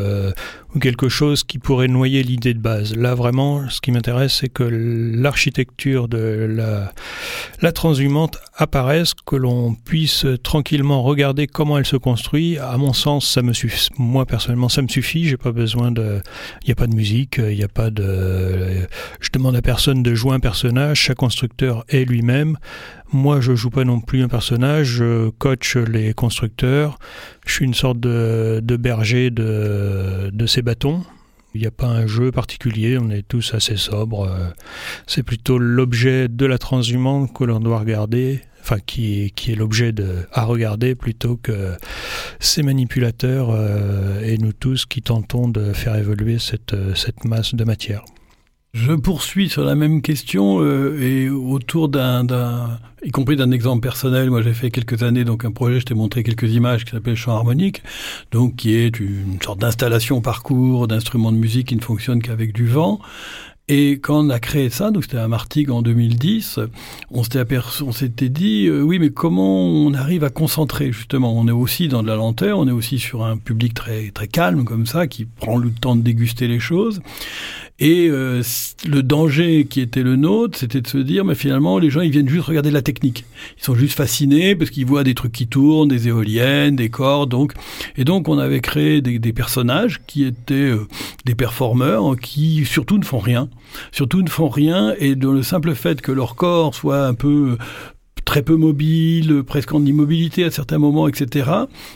ou 0.76 0.80
quelque 0.80 1.10
chose 1.10 1.44
qui 1.44 1.60
pourrait 1.60 1.88
noyer 1.88 2.24
l'idée 2.24 2.54
de 2.54 2.60
base. 2.60 2.96
Là, 2.96 3.16
vraiment, 3.16 3.70
ce 3.70 3.80
qui 3.80 3.92
m'intéresse, 3.92 4.38
c'est 4.42 4.50
que 4.50 4.64
l'architecture 4.64 6.08
de 6.08 6.48
la, 6.50 6.92
la 7.62 7.72
transhumante 7.72 8.40
apparaisse, 8.56 9.14
que 9.14 9.36
l'on 9.36 9.76
puisse 9.76 10.26
tranquillement 10.44 11.04
regarder 11.04 11.48
comment 11.48 11.78
elle 11.78 11.86
se 11.86 11.98
construit. 11.98 12.58
À 12.58 12.78
mon 12.78 12.94
sens, 12.94 13.28
ça 13.28 13.42
me 13.42 13.54
suffit. 13.54 13.90
Moi, 13.98 14.26
personnellement, 14.26 14.70
ça 14.70 14.82
me 14.82 14.88
suffit. 14.88 15.26
J'ai 15.26 15.38
pas 15.38 15.52
besoin 15.52 15.92
de, 15.92 16.22
il 16.64 16.68
n'y 16.68 16.72
a 16.72 16.76
pas 16.76 16.88
de 16.88 16.96
musique, 16.96 17.38
il 17.38 17.56
n'y 17.56 17.64
a 17.64 17.68
pas 17.68 17.90
de, 17.90 18.88
je 19.20 19.30
demande 19.32 19.56
à 19.56 19.62
personne 19.62 20.04
de 20.04 20.16
jouer 20.16 20.34
un 20.34 20.40
personnage. 20.40 21.00
Chaque 21.00 21.18
constructeur 21.18 21.86
est 21.90 22.06
lui-même. 22.06 22.58
Moi, 23.12 23.42
je 23.42 23.54
joue 23.54 23.70
pas 23.70 23.84
non 23.84 24.00
plus 24.00 24.24
un 24.24 24.28
personnage. 24.28 24.88
Je 24.88 25.30
coach 25.30 25.76
les 25.76 26.14
constructeurs. 26.14 26.98
Je 27.46 27.54
suis 27.54 27.66
une 27.66 27.74
sorte 27.74 28.00
de, 28.00 28.78
berger 28.78 29.30
de, 29.30 30.46
ces 30.48 30.62
bâtons. 30.62 31.04
Il 31.56 31.62
n'y 31.62 31.68
a 31.68 31.72
pas 31.72 31.88
un 31.88 32.08
jeu 32.08 32.32
particulier, 32.32 32.98
on 32.98 33.12
est 33.12 33.28
tous 33.28 33.54
assez 33.54 33.78
sobres. 33.78 34.28
C'est 35.06 35.24
plutôt 35.24 35.60
l'objet 35.60 36.28
de 36.28 36.46
la 36.46 36.58
transhumance 36.58 37.30
que 37.32 37.44
l'on 37.44 37.60
doit 37.60 37.80
regarder, 37.80 38.42
enfin 38.62 38.78
qui, 38.84 39.32
est 39.48 39.56
l'objet 39.56 39.94
à 40.32 40.46
regarder 40.46 40.96
plutôt 40.96 41.38
que 41.38 41.74
ces 42.40 42.64
manipulateurs 42.64 43.52
euh, 43.52 44.22
et 44.24 44.40
nous 44.40 44.54
tous 44.54 44.88
qui 44.88 45.04
tentons 45.04 45.48
de 45.48 45.74
faire 45.74 45.96
évoluer 45.96 46.40
cette 46.40 46.74
masse 47.26 47.54
de 47.54 47.64
matière. 47.64 48.04
Je 48.74 48.94
poursuis 48.94 49.50
sur 49.50 49.64
la 49.64 49.76
même 49.76 50.02
question 50.02 50.60
euh, 50.60 51.00
et 51.00 51.30
autour 51.30 51.90
d'un, 51.90 52.26
y 53.06 53.12
compris 53.12 53.36
d'un 53.36 53.52
exemple 53.52 53.82
personnel. 53.82 54.32
Moi, 54.32 54.42
j'ai 54.42 54.54
fait 54.54 54.72
quelques 54.72 55.04
années 55.04 55.24
donc 55.24 55.46
un 55.46 55.52
projet. 55.52 55.80
Je 55.80 55.86
t'ai 55.86 55.94
montré 55.94 56.24
quelques 56.24 56.52
images 56.52 56.84
qui 56.84 56.90
s'appelle 56.90 57.16
Chant 57.16 57.36
harmonique, 57.36 57.84
donc 58.32 58.56
qui 58.56 58.74
est 58.74 59.00
une 59.00 59.40
sorte 59.44 59.60
d'installation 59.60 60.22
parcours 60.22 60.88
d'instruments 60.88 61.32
de 61.32 61.38
musique 61.38 61.68
qui 61.68 61.76
ne 61.76 61.82
fonctionne 61.82 62.20
qu'avec 62.20 62.52
du 62.52 62.66
vent. 62.66 63.00
Et 63.70 63.94
quand 63.94 64.26
on 64.26 64.30
a 64.30 64.40
créé 64.40 64.70
ça, 64.70 64.92
donc 64.92 65.04
c'était 65.04 65.18
à 65.18 65.30
Martigues 65.30 65.70
en 65.70 65.82
2010, 65.82 66.60
on 67.12 67.24
s'était 67.24 67.46
on 67.86 67.92
s'était 67.94 68.28
dit, 68.28 68.68
euh, 68.68 68.82
oui, 68.82 69.00
mais 69.00 69.10
comment 69.10 69.66
on 69.66 69.94
arrive 69.94 70.26
à 70.26 70.30
concentrer 70.30 70.92
justement? 70.92 71.34
On 71.34 71.48
est 71.48 71.52
aussi 71.52 71.88
dans 71.88 72.04
de 72.04 72.08
la 72.08 72.16
lenteur, 72.16 72.60
on 72.60 72.68
est 72.68 72.72
aussi 72.72 73.00
sur 73.00 73.24
un 73.24 73.38
public 73.38 73.74
très 73.74 74.12
très 74.12 74.28
calme 74.28 74.66
comme 74.66 74.86
ça, 74.86 75.08
qui 75.08 75.24
prend 75.24 75.58
le 75.58 75.72
temps 75.72 75.96
de 75.96 76.02
déguster 76.02 76.50
les 76.50 76.60
choses. 76.60 77.02
Et 77.84 78.08
euh, 78.10 78.42
le 78.88 79.04
danger 79.04 79.66
qui 79.70 79.82
était 79.82 80.04
le 80.04 80.16
nôtre, 80.16 80.58
c'était 80.58 80.80
de 80.80 80.88
se 80.88 80.98
dire, 80.98 81.26
mais 81.26 81.36
finalement, 81.36 81.80
les 81.80 81.90
gens, 81.90 82.00
ils 82.00 82.12
viennent 82.12 82.30
juste 82.30 82.46
regarder 82.46 82.72
la 82.72 82.82
technique. 82.82 83.26
Ils 83.58 83.64
sont 83.66 83.76
juste 83.76 83.98
fascinés 83.98 84.56
parce 84.56 84.70
qu'ils 84.70 84.86
voient 84.86 85.04
des 85.04 85.14
trucs 85.14 85.34
qui 85.34 85.48
tournent, 85.48 85.90
des 85.90 86.08
éoliennes, 86.08 86.78
des 86.78 86.88
corps. 86.88 87.28
Donc, 87.28 87.52
et 87.98 88.06
donc, 88.06 88.30
on 88.30 88.40
avait 88.40 88.62
créé 88.62 89.02
des, 89.02 89.20
des 89.20 89.34
personnages 89.34 90.00
qui 90.08 90.24
étaient 90.24 90.54
euh, 90.54 90.88
des 91.26 91.36
performeurs 91.36 92.16
qui 92.18 92.64
surtout 92.64 92.98
ne 92.98 93.04
font 93.04 93.20
rien 93.20 93.50
surtout 93.92 94.22
ne 94.22 94.30
font 94.30 94.50
rien 94.50 94.94
et 95.00 95.16
dans 95.16 95.32
le 95.32 95.44
simple 95.44 95.74
fait 95.76 96.02
que 96.02 96.12
leur 96.12 96.36
corps 96.36 96.76
soit 96.76 97.06
un 97.06 97.14
peu 97.14 97.58
très 98.26 98.42
peu 98.42 98.56
mobile, 98.56 99.44
presque 99.46 99.74
en 99.74 99.86
immobilité 99.86 100.44
à 100.44 100.52
certains 100.52 100.78
moments, 100.78 101.08
etc., 101.08 101.50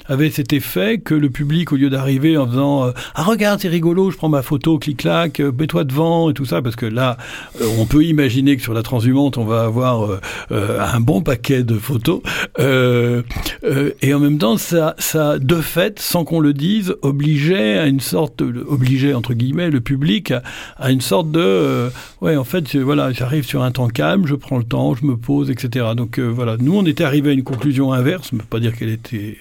avait 0.05 0.29
cet 0.29 0.53
effet 0.53 0.99
que 0.99 1.13
le 1.13 1.29
public, 1.29 1.71
au 1.71 1.75
lieu 1.75 1.89
d'arriver 1.89 2.37
en 2.37 2.47
faisant 2.47 2.85
euh, 2.85 2.91
Ah 3.15 3.23
regarde, 3.23 3.59
c'est 3.59 3.67
rigolo, 3.67 4.11
je 4.11 4.17
prends 4.17 4.29
ma 4.29 4.41
photo, 4.41 4.77
clic-clac, 4.77 5.39
euh, 5.39 5.51
mets-toi 5.57 5.83
devant 5.83 6.29
et 6.29 6.33
tout 6.33 6.45
ça, 6.45 6.61
parce 6.61 6.75
que 6.75 6.85
là, 6.85 7.17
euh, 7.61 7.65
on 7.79 7.85
peut 7.85 8.03
imaginer 8.03 8.57
que 8.57 8.61
sur 8.61 8.73
la 8.73 8.83
transhumante, 8.83 9.37
on 9.37 9.45
va 9.45 9.63
avoir 9.63 10.19
un 10.49 10.99
bon 10.99 11.21
paquet 11.21 11.63
de 11.63 11.75
photos. 11.75 12.21
et 12.59 14.13
en 14.13 14.19
même 14.19 14.37
temps, 14.37 14.57
ça, 14.57 14.95
ça, 14.97 15.39
de 15.39 15.61
fait, 15.61 15.99
sans 15.99 16.23
qu'on 16.23 16.39
le 16.39 16.53
dise, 16.53 16.95
obligeait 17.01 17.77
à 17.77 17.87
une 17.87 17.99
sorte, 17.99 18.41
obligeait 18.41 19.13
entre 19.13 19.33
guillemets 19.33 19.69
le 19.69 19.81
public 19.81 20.33
à, 20.77 20.91
une 20.91 21.01
sorte 21.01 21.31
de 21.31 21.89
ouais, 22.21 22.35
en 22.35 22.43
fait, 22.43 22.75
voilà, 22.75 23.11
j'arrive 23.11 23.45
sur 23.45 23.63
un 23.63 23.71
temps 23.71 23.87
calme, 23.87 24.25
je 24.25 24.35
prends 24.35 24.57
le 24.57 24.63
temps, 24.63 24.95
je 24.95 25.05
me 25.05 25.17
pose, 25.17 25.49
etc. 25.49 25.85
voilà, 26.21 26.57
nous 26.59 26.75
on 26.75 26.85
était 26.85 27.03
arrivé 27.03 27.31
à 27.31 27.33
une 27.33 27.43
conclusion 27.43 27.93
inverse, 27.93 28.31
ne 28.33 28.39
peut 28.39 28.45
pas 28.45 28.59
dire 28.59 28.75
qu'elle 28.75 28.89
était 28.89 29.37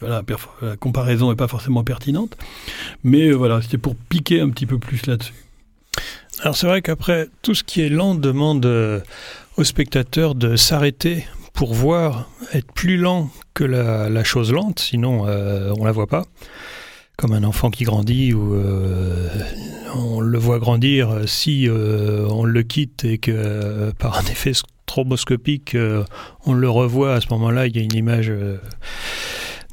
voilà, 0.00 0.22
la 0.62 0.76
comparaison 0.76 1.30
n'est 1.30 1.36
pas 1.36 1.48
forcément 1.48 1.84
pertinente, 1.84 2.36
mais 3.02 3.28
euh, 3.28 3.34
voilà, 3.34 3.62
c'était 3.62 3.78
pour 3.78 3.96
piquer 3.96 4.40
un 4.40 4.50
petit 4.50 4.66
peu 4.66 4.78
plus 4.78 5.06
là-dessus. 5.06 5.34
Alors 6.40 6.56
c'est 6.56 6.66
vrai 6.66 6.82
qu'après 6.82 7.28
tout 7.42 7.54
ce 7.54 7.64
qui 7.64 7.80
est 7.80 7.88
lent 7.88 8.14
demande 8.14 8.66
euh, 8.66 9.00
au 9.56 9.64
spectateur 9.64 10.34
de 10.34 10.56
s'arrêter 10.56 11.26
pour 11.52 11.74
voir, 11.74 12.28
être 12.52 12.72
plus 12.72 12.96
lent 12.96 13.30
que 13.54 13.64
la, 13.64 14.24
chose 14.24 14.52
lente, 14.52 14.80
sinon 14.80 15.26
euh, 15.26 15.72
on 15.78 15.84
la 15.84 15.92
voit 15.92 16.08
pas. 16.08 16.24
Comme 17.16 17.32
un 17.32 17.44
enfant 17.44 17.70
qui 17.70 17.84
grandit 17.84 18.34
ou 18.34 18.60
on 19.94 20.18
le 20.18 20.38
voit 20.38 20.58
grandir 20.58 21.28
si 21.28 21.68
on 21.70 22.42
le 22.42 22.62
quitte 22.64 23.04
et 23.04 23.18
que 23.18 23.92
par 24.00 24.18
un 24.18 24.24
effet 24.24 24.52
stroboscopique, 24.86 25.74
euh, 25.74 26.04
on 26.46 26.52
le 26.52 26.68
revoit 26.68 27.14
à 27.14 27.20
ce 27.20 27.26
moment-là, 27.30 27.66
il 27.66 27.76
y 27.76 27.80
a 27.80 27.82
une 27.82 27.94
image 27.94 28.28
euh, 28.30 28.58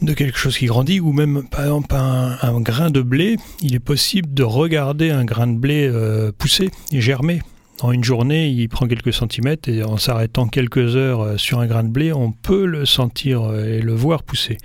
de 0.01 0.13
quelque 0.13 0.37
chose 0.37 0.57
qui 0.57 0.65
grandit, 0.65 0.99
ou 0.99 1.11
même 1.11 1.43
par 1.49 1.61
exemple 1.61 1.93
un, 1.95 2.61
grain 2.61 2.89
de 2.89 3.01
blé, 3.01 3.37
il 3.61 3.75
est 3.75 3.79
possible 3.79 4.33
de 4.33 4.43
regarder 4.43 5.11
un 5.11 5.25
grain 5.25 5.47
de 5.47 5.57
blé 5.57 5.87
euh, 5.87 6.31
pousser 6.35 6.71
et 6.91 7.01
germer. 7.01 7.41
En 7.81 7.91
une 7.91 8.03
journée, 8.03 8.47
il 8.47 8.69
prend 8.69 8.87
quelques 8.87 9.13
centimètres 9.13 9.67
et 9.67 9.83
en 9.83 9.97
s'arrêtant 9.97 10.47
quelques 10.47 10.95
heures 10.95 11.39
sur 11.39 11.59
un 11.59 11.65
grain 11.65 11.83
de 11.83 11.89
blé, 11.89 12.13
on 12.13 12.31
peut 12.31 12.65
le 12.65 12.85
sentir 12.85 13.55
et 13.55 13.81
le 13.81 13.95
voir 13.95 14.21
pousser. 14.21 14.57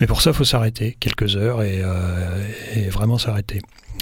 Mais 0.00 0.08
pour 0.08 0.22
ça, 0.22 0.30
il 0.30 0.36
faut 0.36 0.44
s'arrêter 0.44 0.96
quelques 0.98 1.36
heures 1.36 1.62
et, 1.62 1.82
vraiment 2.90 3.16
s'arrêter. 3.16 3.60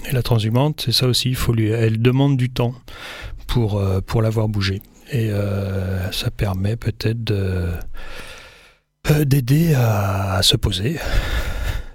Et 0.09 0.13
la 0.13 0.23
transhumante, 0.23 0.81
c'est 0.87 0.93
ça 0.93 1.07
aussi, 1.07 1.35
faut 1.35 1.53
lui, 1.53 1.69
elle 1.69 2.01
demande 2.01 2.39
du 2.39 2.49
temps 2.49 2.75
pour, 3.47 3.83
pour 4.07 4.23
la 4.23 4.31
voir 4.31 4.49
bouger. 4.49 4.81
Et 5.13 5.31
euh, 5.31 6.11
ça 6.13 6.31
permet 6.31 6.77
peut-être 6.77 7.31
euh, 7.33 7.75
d'aider 9.25 9.75
à, 9.75 10.41
se 10.43 10.57
poser. 10.57 10.99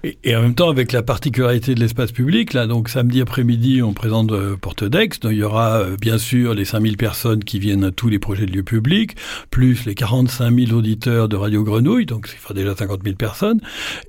Et, 0.04 0.36
en 0.36 0.42
même 0.42 0.54
temps, 0.54 0.68
avec 0.68 0.92
la 0.92 1.02
particularité 1.02 1.74
de 1.74 1.80
l'espace 1.80 2.12
public, 2.12 2.52
là, 2.52 2.66
donc 2.66 2.88
samedi 2.88 3.20
après-midi, 3.20 3.82
on 3.82 3.92
présente 3.92 4.30
euh, 4.32 4.56
Porte 4.56 4.84
d'Aix. 4.84 5.08
Il 5.24 5.32
y 5.32 5.42
aura 5.42 5.78
euh, 5.78 5.96
bien 6.00 6.18
sûr 6.18 6.54
les 6.54 6.64
5000 6.64 6.96
personnes 6.96 7.42
qui 7.42 7.58
viennent 7.58 7.84
à 7.84 7.90
tous 7.90 8.08
les 8.08 8.18
projets 8.18 8.46
de 8.46 8.52
lieux 8.52 8.62
publics, 8.62 9.16
plus 9.50 9.84
les 9.86 9.94
45 9.94 10.54
000 10.54 10.78
auditeurs 10.78 11.28
de 11.28 11.36
Radio 11.36 11.64
Grenouille, 11.64 12.06
donc 12.06 12.28
ça 12.28 12.36
fera 12.36 12.54
déjà 12.54 12.76
50 12.76 13.00
000 13.04 13.16
personnes. 13.16 13.60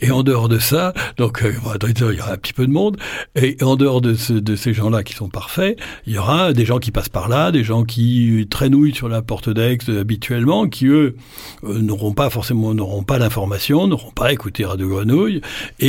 Et 0.02 0.12
en 0.12 0.24
dehors 0.24 0.50
de 0.50 0.60
ça, 0.60 0.94
donc 1.18 1.44
euh, 1.44 1.54
il 1.54 2.16
y 2.16 2.20
aura 2.20 2.34
un 2.34 2.38
petit 2.38 2.54
peu 2.54 2.68
de 2.68 2.72
monde. 2.72 2.98
Et 3.36 3.58
en 3.62 3.76
dehors 3.76 4.02
de, 4.02 4.14
ces 4.14 4.74
gens-là 4.74 5.04
qui 5.04 5.14
sont 5.14 5.30
parfaits, 5.30 5.80
il 6.06 6.14
y 6.14 6.18
aura 6.18 6.54
des 6.54 6.66
gens 6.66 6.80
qui 6.80 6.92
passent 6.92 7.10
par 7.10 7.30
là, 7.30 7.52
des 7.52 7.64
gens 7.64 7.84
qui 7.84 8.46
traînouillent 8.50 8.96
sur 8.96 9.10
la 9.10 9.22
Porte 9.22 9.50
d'Aix 9.50 9.78
habituellement, 9.90 10.68
qui 10.68 10.88
eux 10.88 11.16
n'auront 11.64 12.14
pas 12.14 12.30
forcément 12.30 12.74
n'auront 12.74 13.04
pas 13.04 13.20
l'information, 13.20 13.88
n'auront 13.88 14.12
pas 14.12 14.32
écouté 14.32 14.66
Radio 14.66 14.90
Grenouille 14.90 15.42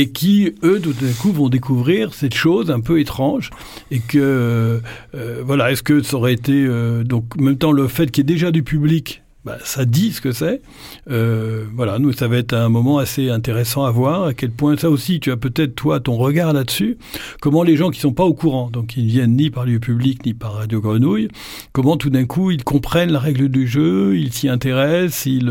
qui, 0.07 0.53
eux, 0.63 0.79
tout 0.79 0.93
d'un 0.93 1.11
coup, 1.13 1.31
vont 1.31 1.49
découvrir 1.49 2.13
cette 2.13 2.33
chose 2.33 2.71
un 2.71 2.79
peu 2.79 2.99
étrange 2.99 3.49
et 3.91 3.99
que, 3.99 4.81
euh, 5.15 5.41
voilà, 5.43 5.71
est-ce 5.71 5.83
que 5.83 6.01
ça 6.01 6.17
aurait 6.17 6.33
été, 6.33 6.53
euh, 6.53 7.03
donc, 7.03 7.25
en 7.39 7.43
même 7.43 7.57
temps, 7.57 7.71
le 7.71 7.87
fait 7.87 8.11
qu'il 8.11 8.23
y 8.23 8.31
ait 8.31 8.33
déjà 8.33 8.51
du 8.51 8.63
public, 8.63 9.23
bah, 9.45 9.57
ça 9.63 9.85
dit 9.85 10.11
ce 10.11 10.21
que 10.21 10.31
c'est. 10.31 10.61
Euh, 11.09 11.65
voilà, 11.73 11.97
nous, 11.97 12.11
ça 12.11 12.27
va 12.27 12.37
être 12.37 12.53
un 12.53 12.69
moment 12.69 12.97
assez 12.97 13.29
intéressant 13.29 13.85
à 13.85 13.91
voir, 13.91 14.23
à 14.25 14.33
quel 14.33 14.51
point 14.51 14.77
ça 14.77 14.89
aussi, 14.89 15.19
tu 15.19 15.31
as 15.31 15.37
peut-être, 15.37 15.75
toi, 15.75 15.99
ton 15.99 16.17
regard 16.17 16.53
là-dessus, 16.53 16.97
comment 17.41 17.63
les 17.63 17.75
gens 17.75 17.89
qui 17.89 17.99
sont 17.99 18.13
pas 18.13 18.25
au 18.25 18.33
courant, 18.33 18.69
donc 18.69 18.87
qui 18.87 19.03
ne 19.03 19.07
viennent 19.07 19.35
ni 19.35 19.49
par 19.49 19.65
lieu 19.65 19.79
public, 19.79 20.25
ni 20.25 20.33
par 20.33 20.53
Radio 20.53 20.81
Grenouille, 20.81 21.29
comment 21.71 21.97
tout 21.97 22.09
d'un 22.09 22.25
coup, 22.25 22.51
ils 22.51 22.63
comprennent 22.63 23.11
la 23.11 23.19
règle 23.19 23.49
du 23.49 23.67
jeu, 23.67 24.17
ils 24.17 24.33
s'y 24.33 24.49
intéressent, 24.49 25.25
ils... 25.25 25.49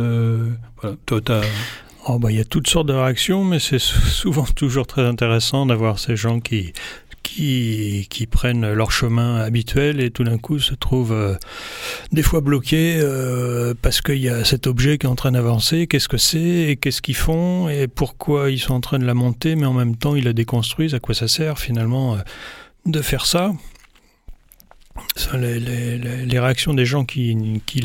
voilà, 0.80 0.96
toi, 1.06 1.20
Oh 2.10 2.18
bah, 2.18 2.30
il 2.30 2.38
y 2.38 2.40
a 2.40 2.44
toutes 2.44 2.68
sortes 2.68 2.88
de 2.88 2.94
réactions, 2.94 3.44
mais 3.44 3.58
c'est 3.58 3.78
souvent 3.80 4.44
toujours 4.44 4.86
très 4.86 5.04
intéressant 5.04 5.66
d'avoir 5.66 5.98
ces 5.98 6.16
gens 6.16 6.40
qui, 6.40 6.72
qui, 7.22 8.06
qui, 8.08 8.26
prennent 8.26 8.72
leur 8.72 8.90
chemin 8.90 9.36
habituel 9.36 10.00
et 10.00 10.10
tout 10.10 10.24
d'un 10.24 10.38
coup 10.38 10.58
se 10.58 10.74
trouvent 10.74 11.12
euh, 11.12 11.34
des 12.10 12.22
fois 12.22 12.40
bloqués 12.40 12.98
euh, 12.98 13.74
parce 13.82 14.00
qu'il 14.00 14.20
y 14.20 14.30
a 14.30 14.42
cet 14.44 14.66
objet 14.66 14.96
qui 14.96 15.04
est 15.04 15.10
en 15.10 15.16
train 15.16 15.32
d'avancer. 15.32 15.86
Qu'est-ce 15.86 16.08
que 16.08 16.16
c'est 16.16 16.38
et 16.70 16.76
qu'est-ce 16.76 17.02
qu'ils 17.02 17.14
font 17.14 17.68
et 17.68 17.88
pourquoi 17.88 18.50
ils 18.50 18.58
sont 18.58 18.72
en 18.72 18.80
train 18.80 18.98
de 18.98 19.04
la 19.04 19.14
monter, 19.14 19.54
mais 19.54 19.66
en 19.66 19.74
même 19.74 19.94
temps 19.94 20.16
ils 20.16 20.24
la 20.24 20.32
déconstruisent. 20.32 20.94
À 20.94 21.00
quoi 21.00 21.14
ça 21.14 21.28
sert 21.28 21.58
finalement 21.58 22.14
euh, 22.14 22.18
de 22.86 23.02
faire 23.02 23.26
ça 23.26 23.52
les, 25.34 26.38
réactions 26.38 26.74
des 26.74 26.84
gens 26.84 27.04
qui, 27.04 27.60
qui, 27.66 27.84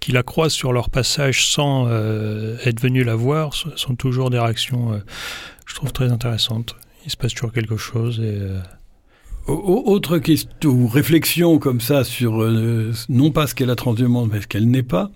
qui, 0.00 0.12
la 0.12 0.22
croisent 0.22 0.54
sur 0.54 0.72
leur 0.72 0.90
passage 0.90 1.46
sans 1.46 1.86
euh, 1.88 2.56
être 2.64 2.80
venus 2.80 3.04
la 3.04 3.14
voir 3.14 3.54
sont 3.54 3.94
toujours 3.94 4.30
des 4.30 4.38
réactions, 4.38 4.92
euh, 4.92 4.98
je 5.66 5.74
trouve, 5.74 5.92
très 5.92 6.10
intéressantes. 6.10 6.76
Il 7.04 7.10
se 7.10 7.16
passe 7.16 7.34
toujours 7.34 7.52
quelque 7.52 7.76
chose. 7.76 8.20
Et, 8.20 8.38
euh, 8.40 8.60
Autre 9.46 10.18
question 10.18 10.70
ou 10.70 10.86
réflexion 10.88 11.58
comme 11.58 11.80
ça 11.80 12.04
sur 12.04 12.46
non 13.08 13.30
pas 13.30 13.46
ce 13.46 13.54
qu'est 13.54 13.64
la 13.64 13.76
transhumance, 13.76 14.28
mais 14.30 14.42
ce 14.42 14.46
qu'elle 14.46 14.68
n'est 14.68 14.82
pas. 14.82 15.10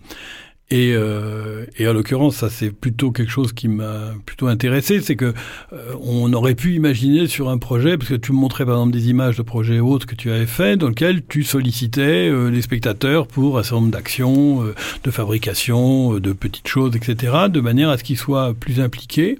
Et, 0.73 0.95
euh, 0.95 1.67
et 1.77 1.87
en 1.87 1.93
l'occurrence, 1.93 2.37
ça 2.37 2.49
c'est 2.49 2.71
plutôt 2.71 3.13
quelque 3.13 3.31
chose 3.31 3.53
qui 3.53 3.69
m'a 3.69 4.15
plutôt 4.25 4.47
intéressé, 4.47 5.03
c'est 5.03 5.17
que 5.17 5.35
euh, 5.75 5.93
on 6.03 6.33
aurait 6.33 6.55
pu 6.55 6.73
imaginer 6.75 7.27
sur 7.27 7.51
un 7.51 7.59
projet, 7.59 7.99
parce 7.99 8.09
que 8.09 8.15
tu 8.15 8.33
me 8.33 8.39
montrais 8.39 8.65
par 8.65 8.77
exemple 8.77 8.93
des 8.93 9.11
images 9.11 9.37
de 9.37 9.43
projets 9.43 9.81
autres 9.81 10.07
que 10.07 10.15
tu 10.15 10.31
avais 10.31 10.47
fait, 10.47 10.79
dans 10.79 10.89
lesquels 10.89 11.27
tu 11.27 11.43
sollicitais 11.43 12.31
euh, 12.31 12.49
les 12.49 12.63
spectateurs 12.63 13.27
pour 13.27 13.59
un 13.59 13.63
certain 13.63 13.81
nombre 13.81 13.93
d'actions, 13.93 14.65
euh, 14.65 14.75
de 15.05 15.11
fabrication, 15.11 16.19
de 16.19 16.33
petites 16.33 16.69
choses, 16.69 16.97
etc., 16.97 17.35
de 17.51 17.61
manière 17.61 17.91
à 17.91 17.99
ce 17.99 18.03
qu'ils 18.03 18.17
soient 18.17 18.55
plus 18.55 18.81
impliqués. 18.81 19.39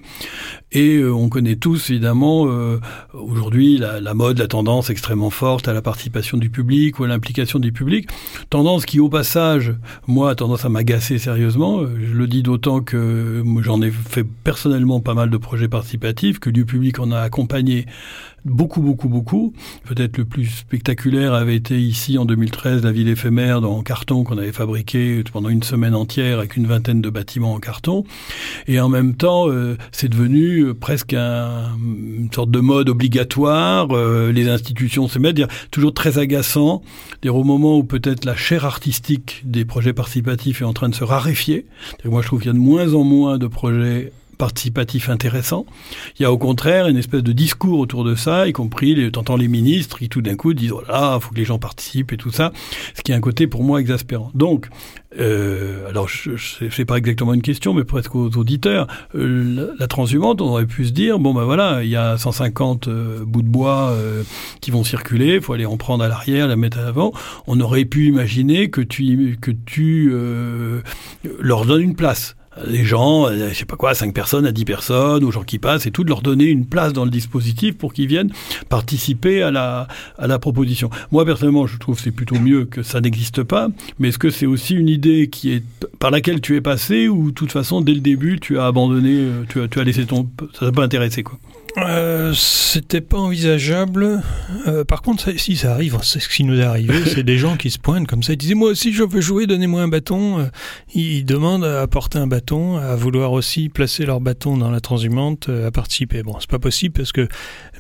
Et 0.73 1.05
on 1.05 1.29
connaît 1.29 1.57
tous 1.57 1.91
évidemment 1.91 2.47
aujourd'hui 3.13 3.79
la, 3.79 4.01
la, 4.01 4.15
mode, 4.15 4.39
la 4.39 4.47
tendance 4.47 4.91
extrêmement 4.91 5.31
forte 5.31 5.69
à 5.69 5.73
la 5.73 5.83
participation 5.83 6.39
du 6.39 6.51
public 6.51 6.99
ou 6.99 7.05
à 7.05 7.09
l'implication 7.09 7.59
du 7.59 7.73
public, 7.73 8.09
tendance 8.51 8.87
qui 8.87 9.01
au 9.01 9.09
passage, 9.09 9.75
moi, 10.07 10.31
a 10.31 10.35
tendance 10.35 10.65
à 10.65 10.69
m'agacer 10.69 11.19
sérieusement. 11.19 11.81
Euh, 11.81 11.99
je 12.01 12.15
le 12.15 12.27
dis 12.27 12.43
d'autant 12.43 12.81
que 12.81 13.43
j'en 13.61 13.83
ai 13.83 13.91
fait 13.91 14.25
personnellement 14.25 15.01
pas 15.01 15.15
mal 15.15 15.31
de 15.31 15.37
projets 15.37 15.69
participatifs, 15.69 16.39
que 16.39 16.51
du 16.51 16.65
public 16.65 16.99
en 16.99 17.11
a 17.11 17.21
accompagné 17.21 17.87
beaucoup, 18.45 18.81
beaucoup, 18.81 19.09
beaucoup. 19.09 19.53
Peut-être 19.85 20.19
le 20.19 20.25
plus 20.25 20.47
spectaculaire 20.47 21.35
avait 21.35 21.57
été 21.57 21.81
ici 21.81 22.19
en 22.19 22.25
2013 22.25 22.85
la 22.85 22.93
ville 22.93 23.09
éphémère 23.09 23.63
en 23.63 23.83
carton 23.83 24.25
qu'on 24.25 24.39
avait 24.39 24.53
fabriqué 24.53 25.23
pendant 25.33 25.49
une 25.49 25.63
semaine 25.63 25.95
entière 25.95 26.39
avec 26.39 26.57
une 26.57 26.67
vingtaine 26.67 27.01
de 27.01 27.11
bâtiments 27.11 27.55
en 27.55 27.59
carton. 27.59 28.05
Et 28.67 28.81
en 28.81 28.89
même 28.89 29.15
temps, 29.15 29.49
euh, 29.49 29.77
c'est 29.93 30.09
devenu 30.09 30.75
presque 30.75 31.15
un, 31.15 31.71
une 31.79 32.31
sorte 32.33 32.51
de 32.51 32.61
mode 32.61 32.89
obligatoire. 32.89 33.89
Euh, 33.93 34.33
les 34.33 34.49
institutions 34.49 35.09
se 35.09 35.19
mettent, 35.19 35.37
dire, 35.37 35.49
toujours 35.71 35.95
très 35.95 36.19
agaçant. 36.19 36.83
Dire, 37.23 37.37
au 37.37 37.45
moment 37.45 37.79
où 37.79 37.85
peut-être 37.85 38.25
la 38.25 38.37
chair 38.37 38.65
artistique 38.65 39.43
des 39.45 39.65
projets 39.65 39.93
participatifs 39.93 40.63
est 40.63 40.65
en 40.65 40.73
train 40.73 40.89
de 40.89 40.95
se 40.95 41.05
raréfier. 41.05 41.67
Moi, 42.05 42.23
je 42.23 42.27
trouve 42.27 42.41
qu'il 42.41 42.49
y 42.49 42.51
a 42.51 42.55
de 42.55 42.59
moins 42.59 42.95
en 42.95 43.05
moins 43.05 43.39
de 43.39 43.47
projets 43.47 44.13
participatif 44.43 45.09
intéressant. 45.09 45.67
Il 46.19 46.23
y 46.23 46.25
a 46.25 46.33
au 46.33 46.37
contraire 46.37 46.89
une 46.89 46.97
espèce 46.97 47.23
de 47.23 47.31
discours 47.31 47.79
autour 47.79 48.03
de 48.03 48.17
ça, 48.17 48.49
y 48.49 48.53
compris, 48.53 48.97
les, 48.97 49.13
t'entends 49.13 49.37
les 49.37 49.47
ministres 49.47 50.01
qui 50.01 50.09
tout 50.09 50.21
d'un 50.21 50.35
coup 50.35 50.53
disent, 50.53 50.73
oh 50.73 50.83
là, 50.89 51.17
faut 51.21 51.31
que 51.31 51.37
les 51.37 51.45
gens 51.45 51.61
participent 51.61 52.13
et 52.13 52.17
tout 52.17 52.33
ça, 52.33 52.51
ce 52.97 53.03
qui 53.03 53.13
est 53.13 53.15
un 53.15 53.21
côté 53.21 53.47
pour 53.47 53.63
moi 53.63 53.79
exaspérant. 53.79 54.33
Donc, 54.35 54.69
euh, 55.21 55.89
alors 55.89 56.09
je, 56.09 56.35
je 56.35 56.69
sais 56.69 56.85
pas 56.85 56.97
exactement 56.97 57.35
une 57.35 57.43
question, 57.43 57.73
mais 57.73 57.85
presque 57.85 58.17
aux 58.17 58.37
auditeurs, 58.37 58.89
euh, 59.15 59.73
la, 59.79 59.87
transhumante, 59.87 60.41
on 60.41 60.49
aurait 60.49 60.67
pu 60.67 60.87
se 60.87 60.91
dire, 60.91 61.21
bon 61.21 61.35
ben 61.35 61.45
voilà, 61.45 61.85
il 61.85 61.91
y 61.91 61.97
a 61.97 62.19
150 62.19 62.89
euh, 62.89 63.25
bouts 63.25 63.43
de 63.43 63.49
bois 63.49 63.97
qui 64.61 64.73
vont 64.73 64.83
circuler, 64.83 65.41
faut 65.41 65.53
aller 65.53 65.67
en 65.67 65.77
prendre 65.77 66.03
à 66.03 66.09
l'arrière, 66.09 66.49
la 66.49 66.57
mettre 66.57 66.81
à 66.81 66.83
l'avant. 66.83 67.13
On 67.47 67.61
aurait 67.61 67.85
pu 67.85 68.09
imaginer 68.09 68.71
que 68.71 68.81
tu, 68.81 69.39
que 69.41 69.53
tu 69.53 70.13
leur 71.39 71.65
donnes 71.65 71.83
une 71.83 71.95
place 71.95 72.35
les 72.67 72.85
gens, 72.85 73.27
euh, 73.27 73.49
je 73.51 73.55
sais 73.55 73.65
pas 73.65 73.77
quoi, 73.77 73.95
5 73.95 74.13
personnes 74.15 74.47
à 74.47 74.53
10 74.53 74.65
personnes, 74.65 75.25
aux 75.25 75.31
gens 75.31 75.43
qui 75.43 75.59
passent 75.59 75.87
et 75.87 75.91
tout, 75.91 76.05
de 76.05 76.09
leur 76.09 76.23
donner 76.23 76.45
une 76.45 76.67
place 76.67 76.93
dans 76.93 77.05
le 77.05 77.11
dispositif 77.11 77.77
pour 77.77 77.93
qu'ils 77.93 78.07
viennent 78.07 78.31
participer 78.69 79.43
à 79.43 79.51
la, 79.51 79.89
à 80.19 80.27
la 80.27 80.39
proposition. 80.39 80.91
Moi, 81.11 81.25
personnellement, 81.25 81.67
je 81.67 81.79
trouve 81.79 81.97
que 81.97 82.03
c'est 82.03 82.11
plutôt 82.11 82.39
mieux 82.39 82.65
que 82.65 82.83
ça 82.83 83.01
n'existe 83.01 83.43
pas, 83.43 83.69
mais 83.99 84.09
est-ce 84.09 84.19
que 84.19 84.31
c'est 84.31 84.47
aussi 84.47 84.75
une 84.75 84.89
idée 84.89 85.29
qui 85.29 85.53
est 85.53 85.65
par 85.99 86.11
laquelle 86.11 86.41
tu 86.41 86.57
es 86.57 86.61
passé 86.61 87.09
ou 87.09 87.31
de 87.31 87.35
toute 87.35 87.53
façon, 87.53 87.81
dès 87.81 87.95
le 87.95 88.01
début, 88.01 88.39
tu 88.41 88.59
as 88.59 88.67
abandonné, 88.67 89.15
euh, 89.15 89.45
tu 89.49 89.61
as, 89.61 89.69
tu 89.69 89.81
as 89.81 89.85
laissé 89.85 90.05
ton... 90.05 90.29
ça 90.53 90.67
t'a 90.67 90.73
pas 90.73 90.85
intéressé, 90.85 91.23
quoi? 91.23 91.39
Euh, 91.79 92.33
C'était 92.35 93.01
pas 93.01 93.19
envisageable. 93.19 94.23
Euh, 94.67 94.85
par 94.85 95.03
contre, 95.03 95.25
ça, 95.25 95.31
si 95.37 95.57
ça 95.57 95.73
arrive, 95.73 95.99
c'est 96.03 96.21
ce 96.21 96.29
qui 96.29 96.45
nous 96.45 96.61
est 96.61 96.65
arrivé, 96.65 96.95
c'est 97.07 97.23
des 97.23 97.39
gens 97.39 97.57
qui 97.57 97.71
se 97.71 97.79
pointent 97.79 98.07
comme 98.07 98.23
ça, 98.23 98.35
ils 98.35 98.37
disent 98.37 98.55
moi 98.55 98.71
aussi 98.71 98.93
je 98.93 99.03
veux 99.03 99.21
jouer, 99.21 99.47
donnez-moi 99.47 99.83
un 99.83 99.89
bâton. 99.89 100.41
Euh, 100.41 100.47
ils 100.95 101.25
demandent 101.25 101.65
à 101.65 101.83
apporter 101.83 102.19
un 102.19 102.27
bâton, 102.27 102.77
à 102.77 102.95
vouloir 102.97 103.33
aussi 103.33 103.69
placer 103.69 104.05
leur 104.05 104.21
bâton 104.21 104.57
dans 104.57 104.71
la 104.71 104.81
transhumante, 104.81 105.49
à 105.49 105.71
participer. 105.71 106.23
Bon, 106.23 106.37
c'est 106.41 106.51
pas 106.51 106.59
possible 106.59 106.95
parce 106.95 107.13
que 107.13 107.29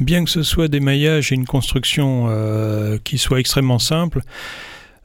bien 0.00 0.24
que 0.24 0.30
ce 0.30 0.42
soit 0.42 0.68
des 0.68 0.80
maillages 0.80 1.32
et 1.32 1.34
une 1.34 1.46
construction 1.46 2.26
euh, 2.28 2.98
qui 3.02 3.18
soit 3.18 3.40
extrêmement 3.40 3.78
simple, 3.78 4.22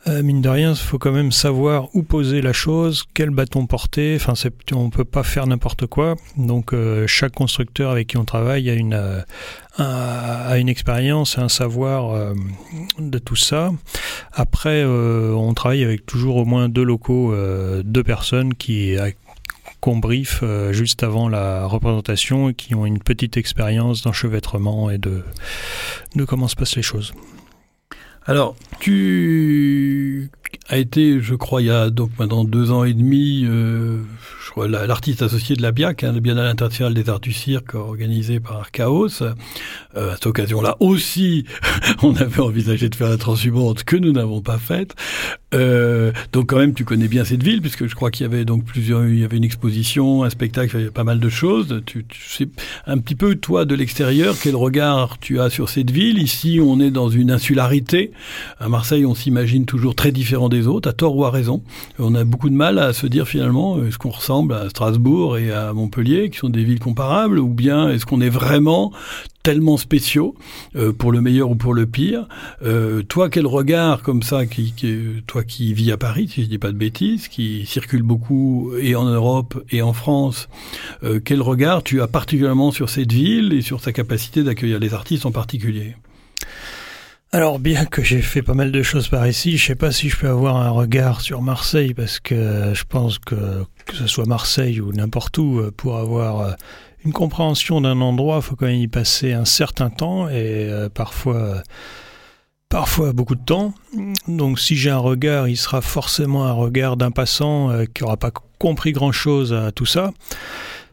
euh, 0.07 0.23
mine 0.23 0.41
de 0.41 0.49
rien, 0.49 0.71
il 0.71 0.77
faut 0.77 0.97
quand 0.97 1.11
même 1.11 1.31
savoir 1.31 1.89
où 1.93 2.03
poser 2.03 2.41
la 2.41 2.53
chose, 2.53 3.03
quel 3.13 3.29
bâton 3.29 3.65
porter. 3.65 4.15
Enfin, 4.15 4.33
on 4.73 4.89
peut 4.89 5.05
pas 5.05 5.23
faire 5.23 5.47
n'importe 5.47 5.85
quoi. 5.87 6.15
Donc, 6.37 6.73
euh, 6.73 7.07
chaque 7.07 7.33
constructeur 7.33 7.91
avec 7.91 8.07
qui 8.07 8.17
on 8.17 8.23
travaille 8.23 8.69
a 8.69 8.73
une, 8.73 8.93
euh, 8.93 9.21
a 9.77 10.57
une 10.57 10.69
expérience 10.69 11.37
un 11.37 11.49
savoir 11.49 12.33
de 12.97 13.19
tout 13.19 13.35
ça. 13.35 13.71
Après, 14.33 14.83
on 14.83 15.53
travaille 15.53 15.83
avec 15.83 16.05
toujours 16.05 16.37
au 16.37 16.45
moins 16.45 16.67
deux 16.67 16.83
locaux, 16.83 17.35
deux 17.83 18.03
personnes 18.03 18.55
qui 18.55 18.95
qu'on 19.79 19.97
brief 19.97 20.43
juste 20.71 21.03
avant 21.03 21.29
la 21.29 21.67
représentation 21.67 22.49
et 22.49 22.53
qui 22.55 22.73
ont 22.73 22.87
une 22.87 22.97
petite 22.97 23.37
expérience 23.37 24.01
d'enchevêtrement 24.01 24.89
et 24.89 24.97
de, 24.97 25.23
de 26.15 26.25
comment 26.25 26.47
se 26.47 26.55
passent 26.55 26.75
les 26.75 26.81
choses. 26.81 27.13
Alors, 28.29 28.57
tu 28.81 30.29
as 30.67 30.77
été, 30.77 31.21
je 31.21 31.33
crois, 31.33 31.61
il 31.61 31.67
y 31.67 31.71
a 31.71 31.89
donc 31.89 32.11
maintenant 32.19 32.43
deux 32.43 32.71
ans 32.71 32.83
et 32.83 32.93
demi, 32.93 33.45
euh, 33.45 34.01
je 34.47 34.51
crois, 34.51 34.69
l'artiste 34.69 35.23
associé 35.23 35.57
de 35.57 35.61
la 35.61 35.73
BIAC, 35.73 36.05
hein, 36.05 36.13
le 36.13 36.21
Biennale 36.21 36.47
international 36.47 36.93
des 36.93 37.09
arts 37.09 37.19
du 37.19 37.33
cirque, 37.33 37.75
organisé 37.75 38.39
par 38.39 38.71
Chaos. 38.71 39.21
Euh, 39.21 39.33
à 39.93 40.13
cette 40.13 40.25
occasion-là 40.25 40.77
aussi, 40.79 41.43
on 42.01 42.15
avait 42.15 42.39
envisagé 42.39 42.87
de 42.87 42.95
faire 42.95 43.09
la 43.09 43.17
transhumante 43.17 43.83
que 43.83 43.97
nous 43.97 44.13
n'avons 44.13 44.41
pas 44.41 44.57
faite. 44.57 44.95
Euh, 45.53 46.13
donc 46.31 46.47
quand 46.47 46.57
même, 46.57 46.73
tu 46.73 46.85
connais 46.85 47.09
bien 47.09 47.25
cette 47.25 47.43
ville, 47.43 47.61
puisque 47.61 47.87
je 47.87 47.95
crois 47.95 48.09
qu'il 48.09 48.23
y 48.23 48.25
avait 48.25 48.45
donc 48.45 48.63
plusieurs, 48.63 49.05
il 49.05 49.19
y 49.19 49.25
avait 49.25 49.35
une 49.35 49.43
exposition, 49.43 50.23
un 50.23 50.29
spectacle, 50.29 50.75
il 50.75 50.79
y 50.79 50.81
avait 50.83 50.91
pas 50.91 51.03
mal 51.03 51.19
de 51.19 51.29
choses. 51.29 51.81
Tu, 51.85 52.05
sais 52.27 52.47
un 52.85 52.99
petit 52.99 53.15
peu, 53.15 53.35
toi, 53.35 53.65
de 53.65 53.75
l'extérieur, 53.75 54.35
quel 54.41 54.55
regard 54.55 55.19
tu 55.19 55.41
as 55.41 55.49
sur 55.49 55.67
cette 55.67 55.91
ville? 55.91 56.19
Ici, 56.21 56.59
on 56.61 56.79
est 56.79 56.91
dans 56.91 57.09
une 57.09 57.31
insularité. 57.31 58.11
À 58.59 58.69
Marseille, 58.69 59.05
on 59.05 59.15
s'imagine 59.15 59.65
toujours 59.65 59.95
très 59.95 60.13
différent 60.13 60.47
des 60.47 60.67
autres, 60.67 60.89
à 60.89 60.93
tort 60.93 61.17
ou 61.17 61.25
à 61.25 61.31
raison. 61.31 61.63
On 61.99 62.15
a 62.15 62.23
beaucoup 62.23 62.49
de 62.49 62.55
mal 62.55 62.79
à 62.79 62.93
se 62.93 63.07
dire 63.07 63.27
finalement, 63.27 63.83
est-ce 63.83 63.97
qu'on 63.97 64.11
à 64.51 64.69
Strasbourg 64.69 65.37
et 65.37 65.51
à 65.51 65.73
Montpellier, 65.73 66.29
qui 66.29 66.37
sont 66.37 66.49
des 66.49 66.63
villes 66.63 66.79
comparables, 66.79 67.39
ou 67.39 67.49
bien 67.49 67.89
est-ce 67.89 68.05
qu'on 68.05 68.21
est 68.21 68.29
vraiment 68.29 68.91
tellement 69.43 69.77
spéciaux, 69.77 70.35
euh, 70.75 70.91
pour 70.91 71.13
le 71.13 71.21
meilleur 71.21 71.49
ou 71.49 71.55
pour 71.55 71.73
le 71.73 71.85
pire. 71.85 72.27
Euh, 72.63 73.01
toi, 73.01 73.29
quel 73.29 73.47
regard 73.47 74.01
comme 74.01 74.21
ça, 74.21 74.45
qui, 74.45 74.73
qui, 74.73 75.23
toi 75.25 75.45
qui 75.45 75.73
vis 75.73 75.91
à 75.93 75.97
Paris, 75.97 76.27
si 76.27 76.43
je 76.43 76.49
dis 76.49 76.57
pas 76.57 76.73
de 76.73 76.77
bêtises, 76.77 77.29
qui 77.29 77.65
circule 77.65 78.03
beaucoup 78.03 78.73
et 78.77 78.95
en 78.95 79.05
Europe 79.05 79.63
et 79.71 79.81
en 79.81 79.93
France, 79.93 80.49
euh, 81.03 81.21
quel 81.23 81.41
regard 81.41 81.81
tu 81.81 82.01
as 82.01 82.07
particulièrement 82.07 82.71
sur 82.71 82.89
cette 82.89 83.13
ville 83.13 83.53
et 83.53 83.61
sur 83.61 83.79
sa 83.79 83.93
capacité 83.93 84.43
d'accueillir 84.43 84.79
les 84.79 84.93
artistes 84.93 85.25
en 85.25 85.31
particulier? 85.31 85.95
Alors 87.31 87.59
bien 87.59 87.85
que 87.85 88.03
j'ai 88.03 88.21
fait 88.21 88.41
pas 88.41 88.53
mal 88.53 88.71
de 88.71 88.81
choses 88.83 89.09
par 89.09 89.27
ici, 89.27 89.57
je 89.57 89.65
sais 89.65 89.75
pas 89.75 89.91
si 89.91 90.09
je 90.09 90.17
peux 90.17 90.29
avoir 90.29 90.57
un 90.57 90.69
regard 90.69 91.21
sur 91.21 91.41
Marseille 91.41 91.93
parce 91.93 92.19
que 92.19 92.73
je 92.73 92.83
pense 92.83 93.19
que 93.19 93.65
que 93.85 93.95
ce 93.95 94.07
soit 94.07 94.25
Marseille 94.25 94.79
ou 94.81 94.91
n'importe 94.91 95.37
où 95.37 95.59
euh, 95.59 95.71
pour 95.75 95.97
avoir 95.97 96.41
euh, 96.41 96.51
une 97.05 97.13
compréhension 97.13 97.81
d'un 97.81 98.01
endroit, 98.01 98.37
il 98.37 98.41
faut 98.41 98.55
quand 98.55 98.65
même 98.65 98.75
y 98.75 98.87
passer 98.87 99.33
un 99.33 99.45
certain 99.45 99.89
temps 99.89 100.29
et 100.29 100.67
euh, 100.69 100.89
parfois 100.89 101.61
parfois 102.69 103.13
beaucoup 103.13 103.35
de 103.35 103.43
temps. 103.43 103.73
Donc 104.27 104.59
si 104.59 104.75
j'ai 104.75 104.89
un 104.89 104.97
regard, 104.97 105.47
il 105.47 105.57
sera 105.57 105.81
forcément 105.81 106.45
un 106.45 106.51
regard 106.51 106.97
d'un 106.97 107.11
passant 107.11 107.71
euh, 107.71 107.85
qui 107.85 108.03
n'aura 108.03 108.17
pas 108.17 108.31
compris 108.59 108.91
grand-chose 108.91 109.53
à 109.53 109.71
tout 109.71 109.85
ça. 109.85 110.11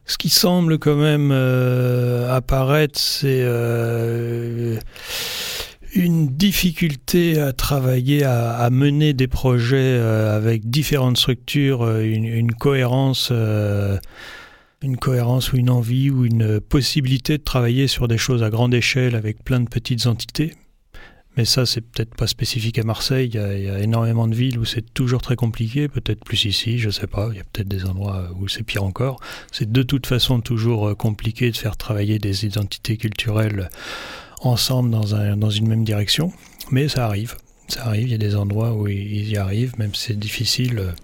Ce 0.07 0.19
qui 0.19 0.29
semble 0.29 0.79
quand 0.79 0.97
même 0.97 1.31
euh, 1.33 2.35
apparaître, 2.35 2.99
c'est 2.99 3.41
euh, 3.43 4.79
une 5.95 6.27
difficulté 6.27 7.39
à 7.39 7.53
travailler, 7.53 8.25
à, 8.25 8.69
mener 8.71 9.13
des 9.13 9.29
projets 9.29 9.77
euh, 9.77 10.37
avec 10.37 10.69
différentes 10.69 11.17
structures, 11.17 11.83
euh, 11.83 12.03
une, 12.03 12.25
une 12.25 12.53
cohérence, 12.53 13.29
euh, 13.31 13.99
une 14.83 14.97
cohérence 14.97 15.53
ou 15.53 15.57
une 15.57 15.71
envie 15.71 16.11
ou 16.11 16.25
une 16.25 16.61
possibilité 16.61 17.39
de 17.39 17.43
travailler 17.43 17.87
sur 17.87 18.09
des 18.09 18.19
choses 18.19 18.43
à 18.43 18.51
grande 18.51 18.75
échelle 18.75 19.15
avec 19.15 19.45
plein 19.45 19.61
de 19.61 19.69
petites 19.69 20.07
entités. 20.07 20.55
Mais 21.37 21.45
ça, 21.45 21.67
c'est 21.67 21.81
peut-être 21.81 22.15
pas 22.15 22.29
spécifique 22.29 22.79
à 22.79 22.85
Marseille. 22.85 23.31
Il 23.33 23.35
y, 23.35 23.39
a, 23.39 23.59
il 23.59 23.65
y, 23.65 23.69
a, 23.69 23.81
énormément 23.81 24.29
de 24.29 24.35
villes 24.37 24.57
où 24.57 24.65
c'est 24.65 24.95
toujours 24.95 25.21
très 25.21 25.35
compliqué. 25.35 25.89
Peut-être 25.89 26.25
plus 26.25 26.45
ici, 26.45 26.79
je 26.79 26.91
sais 26.91 27.09
pas. 27.09 27.29
Il 27.33 27.39
y 27.39 27.41
a 27.41 27.45
peut-être 27.45 27.67
des 27.67 27.87
endroits 27.87 28.31
où 28.39 28.47
c'est 28.47 28.63
pire 28.63 28.85
encore. 28.85 29.19
C'est 29.51 29.71
de 29.71 29.83
toute 29.83 30.07
façon 30.07 30.41
toujours 30.41 30.97
compliqué 30.97 31.51
de 31.51 31.57
faire 31.57 31.77
travailler 31.77 32.21
des 32.21 32.47
identités 32.47 32.97
culturelles 32.97 33.69
ensemble 34.47 34.91
dans, 34.91 35.15
un, 35.15 35.37
dans 35.37 35.51
une 35.51 35.69
même 35.69 35.85
direction. 35.85 36.33
Mais 36.71 36.89
ça 36.89 37.07
arrive. 37.07 37.37
Ça 37.69 37.87
arrive. 37.87 38.09
Il 38.09 38.13
y 38.13 38.15
a 38.15 38.19
des 38.19 38.37
endroits 38.37 38.73
où 38.73 38.89
ils 38.89 39.29
y 39.29 39.37
arrivent, 39.37 39.79
même 39.79 39.95
si 39.95 40.07
c'est 40.07 40.19
difficile. 40.19 40.95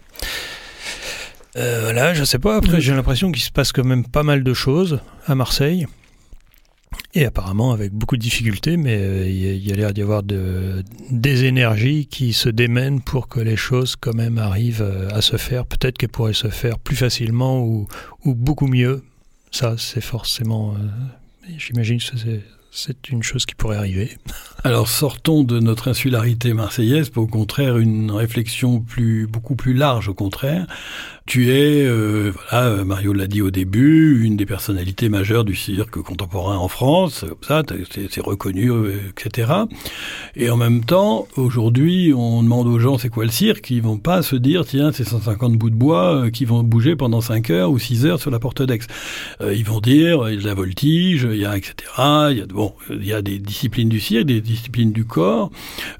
Euh, 1.56 1.80
voilà, 1.82 2.14
je 2.14 2.24
sais 2.24 2.38
pas. 2.38 2.56
Après, 2.56 2.80
j'ai 2.80 2.94
l'impression 2.94 3.32
qu'il 3.32 3.42
se 3.42 3.50
passe 3.50 3.72
quand 3.72 3.84
même 3.84 4.06
pas 4.06 4.22
mal 4.22 4.44
de 4.44 4.54
choses 4.54 5.00
à 5.26 5.34
Marseille. 5.34 5.86
Et 7.12 7.24
apparemment 7.24 7.72
avec 7.72 7.92
beaucoup 7.92 8.16
de 8.16 8.22
difficultés, 8.22 8.76
mais 8.76 8.96
euh, 8.96 9.28
il 9.28 9.66
y 9.66 9.72
a 9.72 9.76
l'air 9.76 9.92
d'y 9.92 10.02
avoir 10.02 10.22
de, 10.22 10.84
des 11.10 11.44
énergies 11.44 12.06
qui 12.06 12.32
se 12.32 12.48
démènent 12.48 13.00
pour 13.00 13.26
que 13.26 13.40
les 13.40 13.56
choses 13.56 13.96
quand 13.96 14.14
même 14.14 14.38
arrivent 14.38 14.82
euh, 14.82 15.08
à 15.10 15.20
se 15.20 15.36
faire. 15.36 15.66
Peut-être 15.66 15.98
qu'elles 15.98 16.10
pourraient 16.10 16.32
se 16.32 16.48
faire 16.48 16.78
plus 16.78 16.94
facilement 16.96 17.64
ou, 17.64 17.88
ou 18.24 18.34
beaucoup 18.34 18.68
mieux. 18.68 19.02
Ça, 19.50 19.74
c'est 19.76 20.00
forcément... 20.00 20.74
Euh, 20.74 20.86
J'imagine 21.58 21.98
que 21.98 22.04
c'est 22.16 22.42
c'est 22.70 23.08
une 23.08 23.22
chose 23.22 23.46
qui 23.46 23.54
pourrait 23.54 23.76
arriver. 23.76 24.16
Alors 24.62 24.88
sortons 24.88 25.42
de 25.42 25.58
notre 25.58 25.88
insularité 25.88 26.52
marseillaise 26.52 27.08
pour 27.08 27.24
au 27.24 27.26
contraire 27.26 27.78
une 27.78 28.10
réflexion 28.10 28.80
plus 28.80 29.26
beaucoup 29.26 29.56
plus 29.56 29.74
large 29.74 30.08
au 30.08 30.14
contraire. 30.14 30.66
Tu 31.26 31.50
es, 31.52 31.84
euh, 31.84 32.32
voilà, 32.50 32.84
Mario 32.84 33.12
l'a 33.12 33.28
dit 33.28 33.40
au 33.40 33.52
début, 33.52 34.24
une 34.24 34.36
des 34.36 34.46
personnalités 34.46 35.08
majeures 35.08 35.44
du 35.44 35.54
cirque 35.54 36.02
contemporain 36.02 36.56
en 36.56 36.66
France, 36.66 37.20
comme 37.20 37.38
ça, 37.42 37.62
c'est 38.10 38.20
reconnu, 38.20 38.72
euh, 38.72 38.96
etc. 39.16 39.52
Et 40.34 40.50
en 40.50 40.56
même 40.56 40.84
temps, 40.84 41.28
aujourd'hui, 41.36 42.12
on 42.12 42.42
demande 42.42 42.66
aux 42.66 42.80
gens 42.80 42.98
c'est 42.98 43.10
quoi 43.10 43.24
le 43.24 43.30
cirque, 43.30 43.70
ils 43.70 43.80
vont 43.80 43.98
pas 43.98 44.22
se 44.22 44.34
dire 44.34 44.66
tiens 44.66 44.90
c'est 44.92 45.04
150 45.04 45.56
bouts 45.56 45.70
de 45.70 45.76
bois 45.76 46.24
euh, 46.24 46.30
qui 46.30 46.44
vont 46.44 46.64
bouger 46.64 46.96
pendant 46.96 47.20
5 47.20 47.50
heures 47.50 47.70
ou 47.70 47.78
6 47.78 48.06
heures 48.06 48.20
sur 48.20 48.30
la 48.30 48.40
porte 48.40 48.62
d'Aix. 48.62 48.80
Euh, 49.40 49.54
ils 49.54 49.64
vont 49.64 49.80
dire 49.80 50.28
il 50.30 50.40
y 50.40 50.44
a 50.44 50.48
la 50.48 50.54
voltige, 50.54 51.28
il 51.30 51.38
y 51.38 51.46
a 51.46 51.56
etc. 51.56 51.74
Il 52.30 52.38
y 52.38 52.40
a 52.40 52.46
de 52.46 52.52
bon, 52.60 52.74
il 52.90 53.06
y 53.06 53.14
a 53.14 53.22
des 53.22 53.38
disciplines 53.38 53.88
du 53.88 54.00
cirque, 54.00 54.26
des 54.26 54.42
disciplines 54.42 54.92
du 54.92 55.06
corps. 55.06 55.50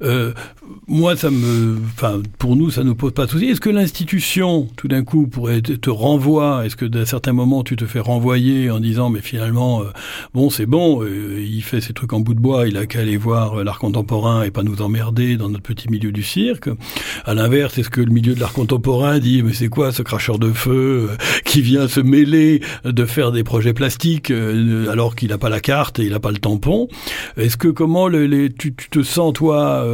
Euh, 0.02 0.34
moi, 0.86 1.16
ça 1.16 1.30
me, 1.30 1.78
enfin, 1.94 2.20
pour 2.38 2.56
nous, 2.56 2.70
ça 2.70 2.84
ne 2.84 2.92
pose 2.92 3.12
pas 3.12 3.26
de 3.26 3.30
souci. 3.30 3.46
Est-ce 3.46 3.60
que 3.60 3.70
l'institution, 3.70 4.68
tout 4.76 4.88
d'un 4.88 5.04
coup, 5.04 5.26
pourrait 5.26 5.60
te, 5.60 5.72
te 5.72 5.90
renvoie? 5.90 6.66
Est-ce 6.66 6.76
que 6.76 6.84
d'un 6.84 7.04
certain 7.04 7.32
moment, 7.32 7.62
tu 7.62 7.76
te 7.76 7.86
fais 7.86 8.00
renvoyer 8.00 8.70
en 8.70 8.80
disant, 8.80 9.10
mais 9.10 9.20
finalement, 9.20 9.82
euh, 9.82 9.86
bon, 10.34 10.50
c'est 10.50 10.66
bon, 10.66 11.02
euh, 11.02 11.40
il 11.40 11.62
fait 11.62 11.80
ses 11.80 11.92
trucs 11.92 12.12
en 12.12 12.20
bout 12.20 12.34
de 12.34 12.40
bois, 12.40 12.68
il 12.68 12.76
a 12.76 12.86
qu'à 12.86 13.00
aller 13.00 13.16
voir 13.16 13.60
euh, 13.60 13.64
l'art 13.64 13.78
contemporain 13.78 14.42
et 14.42 14.50
pas 14.50 14.62
nous 14.62 14.82
emmerder 14.82 15.36
dans 15.36 15.48
notre 15.48 15.62
petit 15.62 15.88
milieu 15.88 16.12
du 16.12 16.22
cirque? 16.22 16.68
À 17.24 17.34
l'inverse, 17.34 17.78
est-ce 17.78 17.90
que 17.90 18.00
le 18.00 18.12
milieu 18.12 18.34
de 18.34 18.40
l'art 18.40 18.52
contemporain 18.52 19.18
dit, 19.18 19.42
mais 19.42 19.52
c'est 19.52 19.68
quoi 19.68 19.92
ce 19.92 20.02
cracheur 20.02 20.38
de 20.38 20.52
feu 20.52 21.10
qui 21.44 21.62
vient 21.62 21.88
se 21.88 22.00
mêler 22.00 22.62
de 22.84 23.04
faire 23.04 23.32
des 23.32 23.44
projets 23.44 23.72
plastiques 23.72 24.30
alors 24.30 25.14
qu'il 25.14 25.28
n'a 25.28 25.38
pas 25.38 25.48
la 25.48 25.60
carte 25.60 25.98
et 25.98 26.04
il 26.04 26.10
n'a 26.10 26.20
pas 26.20 26.30
le 26.30 26.38
tampon? 26.38 26.88
Est-ce 27.36 27.56
que 27.56 27.68
comment 27.68 28.08
les, 28.08 28.50
tu, 28.52 28.74
tu, 28.74 28.88
te 28.88 29.02
sens 29.02 29.32
toi 29.32 29.84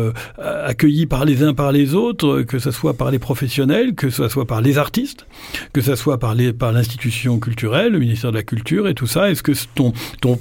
accueilli 0.67 1.07
par 1.07 1.25
les 1.25 1.43
uns 1.43 1.55
par 1.55 1.73
les 1.73 1.95
autres, 1.95 2.43
que 2.43 2.59
ce 2.59 2.71
soit 2.71 2.95
par 2.95 3.11
les 3.11 3.19
professionnels, 3.19 3.95
que 3.95 4.11
ce 4.11 4.29
soit 4.29 4.47
par 4.47 4.61
les 4.61 4.79
artistes, 4.79 5.27
que 5.73 5.81
ce 5.81 5.95
soit 5.95 6.19
par 6.19 6.35
les 6.35 6.53
par 6.53 6.73
l'institution 6.73 7.39
culturelle, 7.39 7.93
le 7.93 7.99
ministère 8.01 8.33
de 8.33 8.37
la 8.37 8.43
Culture 8.43 8.89
et 8.89 8.95
tout 8.95 9.07
ça. 9.07 9.31
Est-ce 9.31 9.43
que 9.43 9.53
ton 9.75 9.93
ton 10.21 10.39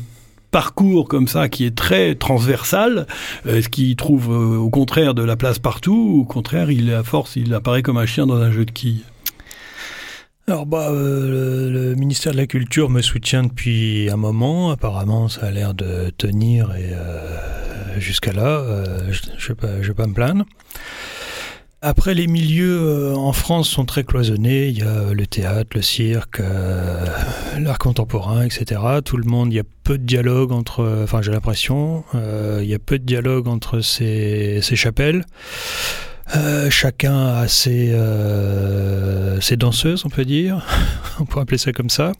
parcours 0.51 1.07
comme 1.07 1.27
ça 1.27 1.49
qui 1.49 1.65
est 1.65 1.75
très 1.75 2.15
transversal, 2.15 3.07
est-ce 3.45 3.67
qu'il 3.67 3.93
trouve 3.97 4.31
euh, 4.31 4.57
au 4.57 4.69
contraire 4.69 5.13
de 5.13 5.21
la 5.21 5.35
place 5.35 5.59
partout 5.59 6.13
ou 6.13 6.21
au 6.21 6.23
contraire 6.23 6.71
il 6.71 6.93
à 6.93 7.03
force 7.03 7.35
il 7.35 7.53
apparaît 7.53 7.81
comme 7.81 7.97
un 7.97 8.05
chien 8.05 8.25
dans 8.25 8.37
un 8.37 8.51
jeu 8.51 8.63
de 8.63 8.71
quilles? 8.71 9.03
Alors 10.47 10.65
bah 10.65 10.89
euh, 10.91 11.69
le, 11.69 11.95
ministère 11.95 12.31
de 12.31 12.37
la 12.37 12.47
Culture 12.47 12.89
me 12.89 13.01
soutient 13.01 13.43
depuis 13.43 14.09
un 14.11 14.17
moment. 14.17 14.71
Apparemment, 14.71 15.27
ça 15.27 15.47
a 15.47 15.51
l'air 15.51 15.73
de 15.73 16.11
tenir 16.17 16.75
et 16.75 16.93
euh, 16.93 17.99
jusqu'à 17.99 18.31
là, 18.31 18.59
euh, 18.59 19.11
je, 19.11 19.21
je 19.37 19.47
vais 19.49 19.55
pas, 19.55 19.81
je 19.81 19.87
vais 19.87 19.93
pas 19.93 20.07
me 20.07 20.13
plaindre. 20.13 20.45
Après, 21.87 22.15
les 22.15 22.25
milieux 22.25 22.81
euh, 22.81 23.13
en 23.13 23.31
France 23.31 23.69
sont 23.69 23.85
très 23.85 24.03
cloisonnés. 24.03 24.69
Il 24.69 24.79
y 24.79 24.81
a 24.81 25.13
le 25.13 25.27
théâtre, 25.27 25.69
le 25.75 25.83
cirque, 25.83 26.39
euh, 26.39 27.05
l'art 27.59 27.77
contemporain, 27.77 28.43
etc. 28.43 28.81
Tout 29.05 29.17
le 29.17 29.25
monde, 29.25 29.53
il 29.53 29.57
y 29.57 29.59
a 29.59 29.63
peu 29.83 29.99
de 29.99 30.03
dialogue 30.03 30.51
entre. 30.51 31.03
Enfin, 31.03 31.21
j'ai 31.21 31.31
l'impression, 31.31 32.03
euh, 32.15 32.61
il 32.63 32.67
y 32.67 32.73
a 32.73 32.79
peu 32.79 32.97
de 32.97 33.03
dialogue 33.03 33.47
entre 33.47 33.81
ces, 33.81 34.61
ces 34.63 34.75
chapelles. 34.75 35.25
Euh, 36.35 36.69
chacun 36.69 37.27
a 37.27 37.47
ses, 37.47 37.91
euh, 37.91 39.39
ses 39.41 39.57
danseuses, 39.57 40.05
on 40.05 40.09
peut 40.09 40.25
dire. 40.25 40.65
on 41.19 41.25
pourrait 41.25 41.43
appeler 41.43 41.57
ça 41.57 41.71
comme 41.71 41.89
ça. 41.89 42.13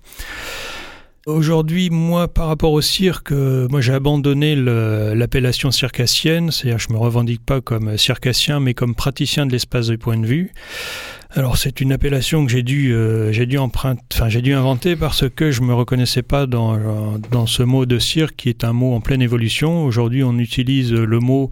Aujourd'hui, 1.26 1.89
moi, 1.89 2.28
par 2.28 2.48
rapport 2.48 2.72
au 2.72 2.82
cirque, 2.82 3.32
euh, 3.32 3.68
moi 3.72 3.82
j'ai 3.82 3.94
abandonné 3.94 4.56
l'appellation 4.56 5.72
circassienne, 5.72 6.52
c'est-à-dire 6.52 6.78
je 6.78 6.94
me 6.94 7.00
revendique 7.00 7.44
pas 7.44 7.62
comme 7.62 7.98
circassien, 7.98 8.60
mais 8.60 8.76
comme 8.76 8.94
praticien 8.94 9.48
de 9.48 9.52
l'espace 9.52 9.88
de 9.88 9.96
point 9.96 10.18
de 10.18 10.26
vue. 10.28 10.52
Alors 11.38 11.58
c'est 11.58 11.82
une 11.82 11.91
appellation 11.91 12.45
que 12.45 12.52
j'ai 12.52 12.63
dû 12.63 12.93
euh, 12.93 13.34
j'ai 13.34 13.45
dû 13.45 13.58
emprunter 13.58 14.02
enfin 14.13 14.30
j'ai 14.30 14.41
dû 14.41 14.54
inventer 14.54 14.95
parce 14.95 15.30
que 15.30 15.52
je 15.52 15.62
me 15.62 15.74
reconnaissais 15.74 16.21
pas 16.21 16.45
dans 16.45 16.78
dans 17.30 17.45
ce 17.45 17.62
mot 17.62 17.86
de 17.86 18.00
cirque 18.00 18.36
qui 18.38 18.50
est 18.50 18.63
un 18.63 18.74
mot 18.74 18.93
en 18.93 19.02
pleine 19.02 19.21
évolution. 19.21 19.86
Aujourd'hui, 19.86 20.24
on 20.24 20.38
utilise 20.38 20.93
le 20.93 21.19
mot 21.19 21.50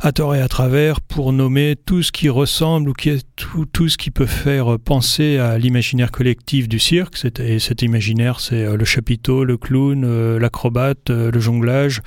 à 0.00 0.12
tort 0.12 0.34
et 0.34 0.40
à 0.40 0.48
travers 0.48 1.00
pour 1.00 1.32
nommer 1.32 1.74
tout 1.86 2.02
ce 2.02 2.12
qui 2.12 2.28
ressemble 2.28 2.90
ou 2.90 2.92
qui 2.92 3.10
est 3.10 3.26
tout, 3.36 3.66
tout 3.66 3.88
ce 3.88 3.96
qui 3.96 4.10
peut 4.10 4.26
faire 4.26 4.78
penser 4.78 5.38
à 5.38 5.58
l'imaginaire 5.58 6.10
collectif 6.10 6.68
du 6.68 6.78
cirque. 6.78 7.16
Et 7.40 7.58
cet 7.58 7.82
imaginaire, 7.82 8.40
c'est 8.40 8.64
euh, 8.64 8.76
le 8.76 8.84
chapiteau, 8.84 9.44
le 9.44 9.56
clown, 9.56 10.04
euh, 10.04 10.38
l'acrobate, 10.38 11.10
euh, 11.10 11.30
le 11.30 11.40
jonglage, 11.40 12.02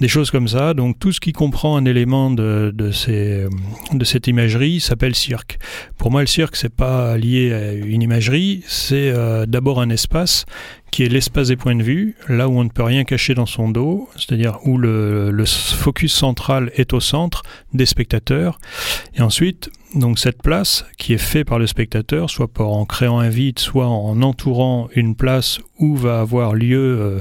des 0.00 0.08
choses 0.08 0.30
comme 0.30 0.48
ça. 0.48 0.74
Donc 0.74 0.98
tout 0.98 1.12
ce 1.12 1.20
qui 1.20 1.32
comprend 1.32 1.76
un 1.76 1.84
élément 1.84 2.30
de, 2.30 2.72
de, 2.74 2.90
ces, 2.90 3.46
de 3.92 4.04
cette 4.04 4.26
imagerie 4.26 4.80
s'appelle 4.80 5.14
cirque. 5.14 5.58
Pour 5.98 6.10
moi, 6.10 6.20
le 6.20 6.26
cirque 6.26 6.43
que 6.50 6.58
c'est 6.58 6.74
pas 6.74 7.16
lié 7.16 7.52
à 7.52 7.72
une 7.72 8.02
imagerie, 8.02 8.62
c'est 8.66 9.10
euh, 9.10 9.46
d'abord 9.46 9.80
un 9.80 9.90
espace 9.90 10.46
qui 10.90 11.02
est 11.02 11.08
l'espace 11.08 11.48
des 11.48 11.56
points 11.56 11.74
de 11.74 11.82
vue, 11.82 12.14
là 12.28 12.48
où 12.48 12.56
on 12.56 12.62
ne 12.62 12.68
peut 12.68 12.84
rien 12.84 13.02
cacher 13.02 13.34
dans 13.34 13.46
son 13.46 13.68
dos, 13.68 14.08
c'est-à-dire 14.14 14.58
où 14.64 14.78
le, 14.78 15.44
focus 15.44 16.14
central 16.14 16.70
est 16.76 16.92
au 16.92 17.00
centre 17.00 17.42
des 17.72 17.84
spectateurs. 17.84 18.60
Et 19.16 19.20
ensuite, 19.20 19.70
donc 19.96 20.20
cette 20.20 20.40
place 20.40 20.84
qui 20.96 21.12
est 21.12 21.18
faite 21.18 21.48
par 21.48 21.58
le 21.58 21.66
spectateur, 21.66 22.30
soit 22.30 22.48
en 22.60 22.84
créant 22.84 23.18
un 23.18 23.28
vide, 23.28 23.58
soit 23.58 23.88
en 23.88 24.22
entourant 24.22 24.88
une 24.94 25.16
place 25.16 25.58
où 25.80 25.96
va 25.96 26.20
avoir 26.20 26.54
lieu 26.54 26.78
euh, 27.00 27.20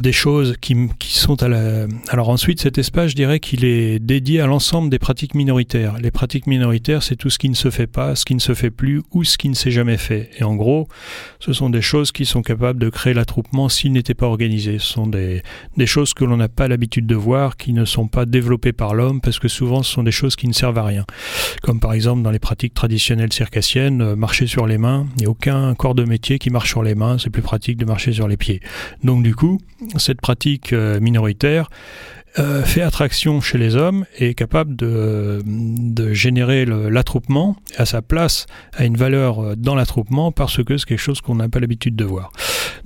des 0.00 0.12
choses 0.12 0.56
qui, 0.60 0.76
qui, 0.98 1.18
sont 1.18 1.42
à 1.42 1.48
la... 1.48 1.86
Alors 2.08 2.28
ensuite, 2.28 2.60
cet 2.60 2.78
espace, 2.78 3.10
je 3.10 3.16
dirais 3.16 3.40
qu'il 3.40 3.64
est 3.64 3.98
dédié 3.98 4.40
à 4.40 4.46
l'ensemble 4.46 4.90
des 4.90 4.98
pratiques 4.98 5.34
minoritaires. 5.34 5.96
Les 6.00 6.10
pratiques 6.10 6.46
minoritaires, 6.46 7.02
c'est 7.02 7.16
tout 7.16 7.30
ce 7.30 7.38
qui 7.38 7.48
ne 7.48 7.54
se 7.54 7.70
fait 7.70 7.86
pas, 7.86 8.14
ce 8.14 8.24
qui 8.24 8.34
ne 8.34 8.40
se 8.40 8.54
fait 8.54 8.70
plus 8.70 9.02
ou 9.12 9.24
ce 9.24 9.38
qui 9.38 9.48
ne 9.48 9.54
s'est 9.54 9.70
jamais 9.70 9.96
fait. 9.96 10.30
Et 10.38 10.44
en 10.44 10.54
gros, 10.54 10.88
ce 11.40 11.52
sont 11.52 11.70
des 11.70 11.82
choses 11.82 12.12
qui 12.12 12.26
sont 12.26 12.42
capables 12.42 12.78
de 12.78 12.88
créer 12.90 13.14
l'attroupement 13.14 13.68
s'il 13.68 13.92
n'était 13.92 14.14
pas 14.14 14.26
organisé. 14.26 14.78
Ce 14.78 14.86
sont 14.86 15.06
des, 15.06 15.42
des 15.76 15.86
choses 15.86 16.14
que 16.14 16.24
l'on 16.24 16.36
n'a 16.36 16.48
pas 16.48 16.68
l'habitude 16.68 17.06
de 17.06 17.14
voir, 17.14 17.56
qui 17.56 17.72
ne 17.72 17.84
sont 17.84 18.08
pas 18.08 18.26
développées 18.26 18.72
par 18.72 18.94
l'homme, 18.94 19.20
parce 19.20 19.38
que 19.38 19.48
souvent 19.48 19.82
ce 19.82 19.92
sont 19.92 20.02
des 20.02 20.12
choses 20.12 20.36
qui 20.36 20.48
ne 20.48 20.52
servent 20.52 20.78
à 20.78 20.84
rien. 20.84 21.04
Comme 21.62 21.80
par 21.80 21.92
exemple 21.92 22.22
dans 22.22 22.30
les 22.30 22.38
pratiques 22.38 22.74
traditionnelles 22.74 23.32
circassiennes, 23.32 24.02
euh, 24.02 24.16
marcher 24.16 24.46
sur 24.46 24.66
les 24.66 24.78
mains, 24.78 25.06
il 25.16 25.20
n'y 25.20 25.26
a 25.26 25.30
aucun 25.30 25.74
corps 25.74 25.94
de 25.94 26.04
métier 26.04 26.38
qui 26.38 26.50
marche 26.50 26.70
sur 26.70 26.82
les 26.82 26.94
mains, 26.94 27.18
c'est 27.18 27.30
plus 27.30 27.42
pratique 27.42 27.76
de 27.76 27.84
marcher 27.84 28.12
sur 28.12 28.28
les 28.28 28.36
pieds. 28.36 28.60
Donc 29.02 29.22
du 29.22 29.34
coup, 29.34 29.58
cette 29.96 30.20
pratique 30.20 30.72
euh, 30.72 31.00
minoritaire, 31.00 31.70
euh, 32.38 32.62
fait 32.62 32.82
attraction 32.82 33.40
chez 33.40 33.58
les 33.58 33.74
hommes 33.74 34.04
et 34.18 34.30
est 34.30 34.34
capable 34.34 34.76
de, 34.76 35.40
de 35.46 36.12
générer 36.12 36.66
l'attroupement 36.66 37.56
à 37.76 37.86
sa 37.86 38.02
place 38.02 38.46
à 38.76 38.84
une 38.84 38.96
valeur 38.96 39.40
euh, 39.40 39.56
dans 39.56 39.74
l'attroupement 39.74 40.30
parce 40.30 40.62
que 40.62 40.76
c'est 40.76 40.86
quelque 40.86 40.98
chose 40.98 41.22
qu'on 41.22 41.36
n'a 41.36 41.48
pas 41.48 41.58
l'habitude 41.58 41.96
de 41.96 42.04
voir. 42.04 42.30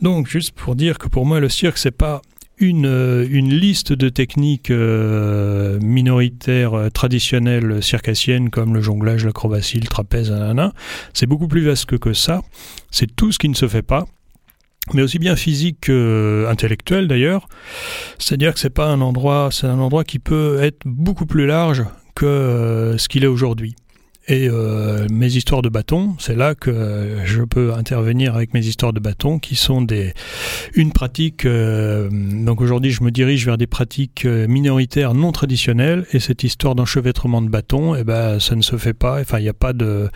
Donc 0.00 0.28
juste 0.28 0.52
pour 0.52 0.76
dire 0.76 0.98
que 0.98 1.08
pour 1.08 1.26
moi 1.26 1.40
le 1.40 1.48
cirque 1.48 1.78
c'est 1.78 1.90
pas 1.90 2.22
une, 2.58 3.26
une, 3.30 3.52
liste 3.52 3.92
de 3.92 4.08
techniques 4.08 4.70
minoritaires 4.70 6.90
traditionnelles 6.94 7.82
circassiennes 7.82 8.50
comme 8.50 8.74
le 8.74 8.80
jonglage, 8.80 9.24
l'acrobatie, 9.24 9.80
le 9.80 9.88
trapèze, 9.88 10.32
c'est 11.12 11.26
beaucoup 11.26 11.48
plus 11.48 11.62
vaste 11.62 11.98
que 11.98 12.12
ça. 12.12 12.42
C'est 12.92 13.16
tout 13.16 13.32
ce 13.32 13.40
qui 13.40 13.48
ne 13.48 13.54
se 13.54 13.66
fait 13.66 13.82
pas 13.82 14.06
mais 14.94 15.02
aussi 15.02 15.18
bien 15.18 15.36
physique 15.36 15.80
qu'intellectuel 15.82 17.08
d'ailleurs. 17.08 17.48
C'est-à-dire 18.18 18.54
que 18.54 18.60
c'est 18.60 18.70
pas 18.70 18.86
un 18.86 19.00
endroit, 19.00 19.48
c'est 19.52 19.66
un 19.66 19.78
endroit 19.78 20.04
qui 20.04 20.18
peut 20.18 20.58
être 20.62 20.80
beaucoup 20.84 21.26
plus 21.26 21.46
large 21.46 21.84
que 22.14 22.26
euh, 22.26 22.98
ce 22.98 23.08
qu'il 23.08 23.24
est 23.24 23.28
aujourd'hui. 23.28 23.74
Et 24.28 24.48
euh, 24.48 25.06
mes 25.10 25.34
histoires 25.34 25.62
de 25.62 25.68
bâton, 25.68 26.14
c'est 26.18 26.36
là 26.36 26.54
que 26.54 27.16
je 27.24 27.42
peux 27.42 27.74
intervenir 27.74 28.36
avec 28.36 28.54
mes 28.54 28.64
histoires 28.64 28.92
de 28.92 29.00
bâton, 29.00 29.38
qui 29.40 29.56
sont 29.56 29.82
des 29.82 30.12
une 30.74 30.92
pratique. 30.92 31.44
Euh, 31.44 32.08
donc 32.10 32.60
aujourd'hui, 32.60 32.92
je 32.92 33.02
me 33.02 33.10
dirige 33.10 33.44
vers 33.44 33.58
des 33.58 33.66
pratiques 33.66 34.24
euh, 34.24 34.46
minoritaires 34.46 35.14
non 35.14 35.32
traditionnelles, 35.32 36.06
et 36.12 36.20
cette 36.20 36.44
histoire 36.44 36.76
d'enchevêtrement 36.76 37.42
de 37.42 37.48
bâton, 37.48 37.96
eh 37.96 38.04
ben, 38.04 38.38
ça 38.38 38.54
ne 38.54 38.62
se 38.62 38.76
fait 38.76 38.94
pas. 38.94 39.20
Enfin, 39.20 39.38
il 39.38 39.42
n'y 39.42 39.48
a 39.48 39.54
pas 39.54 39.72
de, 39.72 40.08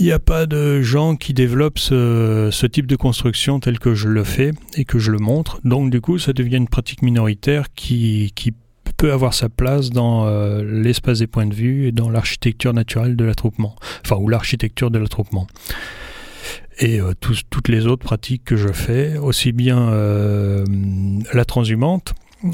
il 0.00 0.06
n'y 0.06 0.12
a 0.12 0.18
pas 0.18 0.46
de 0.46 0.82
gens 0.82 1.14
qui 1.14 1.32
développent 1.32 1.78
ce, 1.78 2.48
ce 2.50 2.66
type 2.66 2.86
de 2.86 2.96
construction 2.96 3.60
tel 3.60 3.78
que 3.78 3.94
je 3.94 4.08
le 4.08 4.24
fais 4.24 4.50
et 4.74 4.84
que 4.84 4.98
je 4.98 5.12
le 5.12 5.18
montre. 5.18 5.60
Donc 5.62 5.90
du 5.90 6.00
coup, 6.00 6.18
ça 6.18 6.32
devient 6.32 6.56
une 6.56 6.68
pratique 6.68 7.02
minoritaire 7.02 7.66
qui 7.74 8.32
qui 8.34 8.54
peut 9.00 9.12
avoir 9.12 9.32
sa 9.32 9.48
place 9.48 9.88
dans 9.88 10.26
euh, 10.26 10.62
l'espace 10.62 11.20
des 11.20 11.26
points 11.26 11.46
de 11.46 11.54
vue 11.54 11.86
et 11.86 11.92
dans 11.92 12.10
l'architecture 12.10 12.74
naturelle 12.74 13.16
de 13.16 13.24
l'attroupement, 13.24 13.74
enfin 14.04 14.16
ou 14.16 14.28
l'architecture 14.28 14.90
de 14.90 14.98
l'attroupement. 14.98 15.46
Et 16.80 17.00
euh, 17.00 17.14
toutes 17.18 17.68
les 17.68 17.86
autres 17.86 18.04
pratiques 18.04 18.44
que 18.44 18.58
je 18.58 18.68
fais, 18.68 19.16
aussi 19.16 19.52
bien 19.52 19.88
euh, 19.88 20.66
la 21.32 21.46
transhumante, 21.46 22.12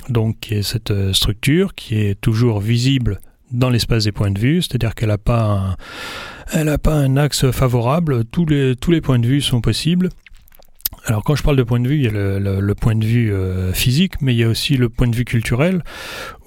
donc 0.08 0.38
qui 0.38 0.54
est 0.54 0.62
cette 0.62 1.12
structure 1.12 1.74
qui 1.74 1.96
est 1.96 2.14
toujours 2.20 2.60
visible 2.60 3.20
dans 3.50 3.68
l'espace 3.68 4.04
des 4.04 4.12
points 4.12 4.30
de 4.30 4.38
vue, 4.38 4.62
c'est-à-dire 4.62 4.94
qu'elle 4.94 5.08
n'a 5.08 5.18
pas 5.18 5.76
un, 6.52 6.78
pas 6.78 6.94
un 6.94 7.16
axe 7.16 7.50
favorable, 7.50 8.24
tous 8.24 8.46
les, 8.46 8.76
tous 8.76 8.92
les 8.92 9.00
points 9.00 9.18
de 9.18 9.26
vue 9.26 9.40
sont 9.40 9.60
possibles. 9.60 10.10
Alors 11.08 11.22
quand 11.22 11.36
je 11.36 11.44
parle 11.44 11.56
de 11.56 11.62
point 11.62 11.78
de 11.78 11.86
vue, 11.86 11.94
il 11.94 12.02
y 12.02 12.08
a 12.08 12.10
le, 12.10 12.74
point 12.74 12.96
de 12.96 13.04
vue 13.04 13.32
euh, 13.32 13.72
physique, 13.72 14.14
mais 14.20 14.34
il 14.34 14.38
y 14.38 14.42
a 14.42 14.48
aussi 14.48 14.76
le 14.76 14.88
point 14.88 15.06
de 15.06 15.14
vue 15.14 15.24
culturel, 15.24 15.84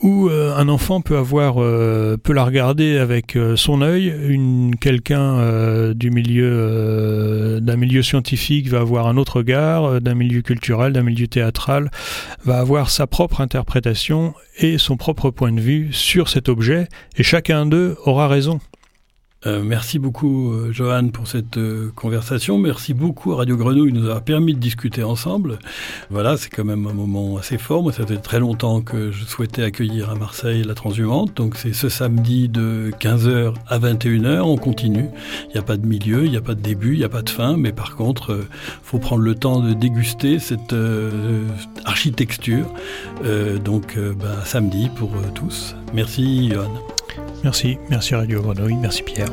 où 0.02 0.28
euh, 0.28 0.54
un 0.54 0.68
enfant 0.68 1.00
peut 1.00 1.16
avoir, 1.16 1.64
euh, 1.64 2.18
peut 2.22 2.34
la 2.34 2.44
regarder 2.44 2.98
avec 2.98 3.38
euh, 3.38 3.56
son 3.56 3.82
œil. 3.82 4.14
Une 4.28 4.76
quelqu'un 4.76 5.94
du 5.94 6.12
milieu, 6.12 7.60
d'un 7.62 7.78
milieu 7.78 8.02
scientifique 8.02 8.68
va 8.68 8.80
avoir 8.80 9.08
un 9.08 9.16
autre 9.16 9.38
regard, 9.38 10.02
d'un 10.02 10.14
milieu 10.14 10.42
culturel, 10.42 10.92
d'un 10.92 11.04
milieu 11.04 11.28
théâtral, 11.28 11.90
va 12.44 12.60
avoir 12.60 12.90
sa 12.90 13.08
propre 13.08 13.40
interprétation 13.40 14.34
et 14.58 14.78
son 14.78 14.98
propre 14.98 15.30
point 15.32 15.54
de 15.54 15.62
vue 15.62 15.88
sur 15.92 16.28
cet 16.28 16.50
objet, 16.50 16.88
et 17.16 17.24
chacun 17.24 17.66
d'eux 17.66 17.96
aura 18.04 18.28
raison. 18.28 18.60
Euh, 19.46 19.62
merci 19.64 20.00
beaucoup, 20.00 20.52
euh, 20.52 20.74
Johan, 20.74 21.08
pour 21.10 21.28
cette 21.30 21.58
euh, 21.58 21.94
conversation. 21.96 22.58
Merci 22.58 22.94
beaucoup 22.94 23.32
à 23.32 23.38
Radio 23.38 23.56
Grenouille 23.56 23.94
de 23.94 23.98
nous 23.98 24.06
avoir 24.06 24.22
permis 24.22 24.54
de 24.54 24.60
discuter 24.60 25.02
ensemble. 25.02 25.60
Voilà, 26.10 26.36
c'est 26.36 26.50
quand 26.50 26.66
même 26.66 26.86
un 26.88 26.94
moment 26.94 27.38
assez 27.38 27.58
fort. 27.58 27.82
Moi, 27.82 27.94
ça 27.94 28.06
fait 28.06 28.18
très 28.18 28.40
longtemps 28.40 28.82
que 28.82 29.12
je 29.12 29.24
souhaitais 29.24 29.64
accueillir 29.64 30.10
à 30.10 30.16
Marseille 30.16 30.64
la 30.64 30.74
transhumante. 30.74 31.38
Donc, 31.38 31.56
c'est 31.56 31.72
ce 31.72 31.88
samedi 31.88 32.50
de 32.50 32.92
15h 33.00 33.54
à 33.66 33.80
21h. 33.80 34.42
On 34.42 34.58
continue. 34.58 35.08
Il 35.48 35.54
n'y 35.54 35.60
a 35.60 35.64
pas 35.64 35.78
de 35.78 35.86
milieu, 35.86 36.26
il 36.26 36.32
n'y 36.32 36.38
a 36.38 36.42
pas 36.42 36.56
de 36.56 36.62
début, 36.62 36.94
il 36.96 37.00
n'y 37.00 37.06
a 37.06 37.10
pas 37.10 37.22
de 37.22 37.30
fin. 37.30 37.56
Mais 37.56 37.72
par 37.72 37.96
contre, 37.96 38.42
il 38.42 38.84
faut 38.84 39.00
prendre 39.00 39.24
le 39.24 39.36
temps 39.36 39.62
de 39.62 39.72
déguster 39.74 40.40
cette 40.40 40.76
architecture. 41.86 42.66
donc, 43.64 43.98
bah, 44.20 44.44
samedi 44.44 44.90
pour 44.98 45.12
tous. 45.34 45.76
Merci, 45.94 46.50
Johan. 46.50 46.99
Merci, 47.44 47.78
merci 47.90 48.16
Radio 48.16 48.42
Grenouille, 48.42 48.76
merci 48.76 49.02
Pierre. 49.02 49.30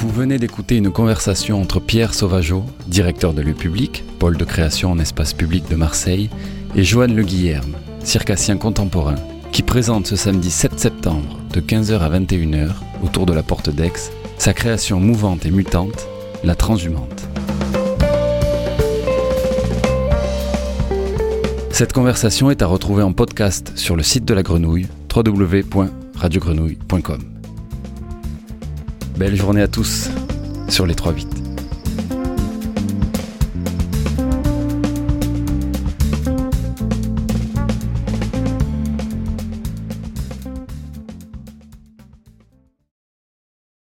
Vous 0.00 0.10
venez 0.10 0.38
d'écouter 0.38 0.76
une 0.76 0.90
conversation 0.90 1.60
entre 1.60 1.78
Pierre 1.78 2.12
Sauvageau, 2.12 2.64
directeur 2.88 3.32
de 3.32 3.40
lieu 3.40 3.54
public, 3.54 4.02
pôle 4.18 4.36
de 4.36 4.44
création 4.44 4.90
en 4.90 4.98
espace 4.98 5.32
public 5.32 5.68
de 5.70 5.76
Marseille, 5.76 6.28
et 6.74 6.82
Joanne 6.82 7.14
Le 7.14 7.22
Guillerme, 7.22 7.76
circassien 8.02 8.56
contemporain, 8.56 9.14
qui 9.52 9.62
présente 9.62 10.08
ce 10.08 10.16
samedi 10.16 10.50
7 10.50 10.78
septembre 10.78 11.38
de 11.52 11.60
15h 11.60 12.00
à 12.00 12.10
21h 12.10 12.70
autour 13.04 13.26
de 13.26 13.32
la 13.32 13.44
porte 13.44 13.70
d'Aix 13.70 14.10
sa 14.38 14.54
création 14.54 15.00
mouvante 15.00 15.44
et 15.44 15.50
mutante, 15.50 16.06
la 16.44 16.54
transhumante. 16.54 17.28
Cette 21.70 21.92
conversation 21.92 22.50
est 22.50 22.62
à 22.62 22.66
retrouver 22.66 23.02
en 23.02 23.12
podcast 23.12 23.72
sur 23.76 23.96
le 23.96 24.02
site 24.02 24.24
de 24.24 24.32
la 24.34 24.42
grenouille 24.42 24.86
www.radiogrenouille.com. 25.14 27.20
Belle 29.16 29.36
journée 29.36 29.62
à 29.62 29.68
tous 29.68 30.10
sur 30.68 30.86
les 30.86 30.94
3 30.94 31.12
8. 31.12 31.37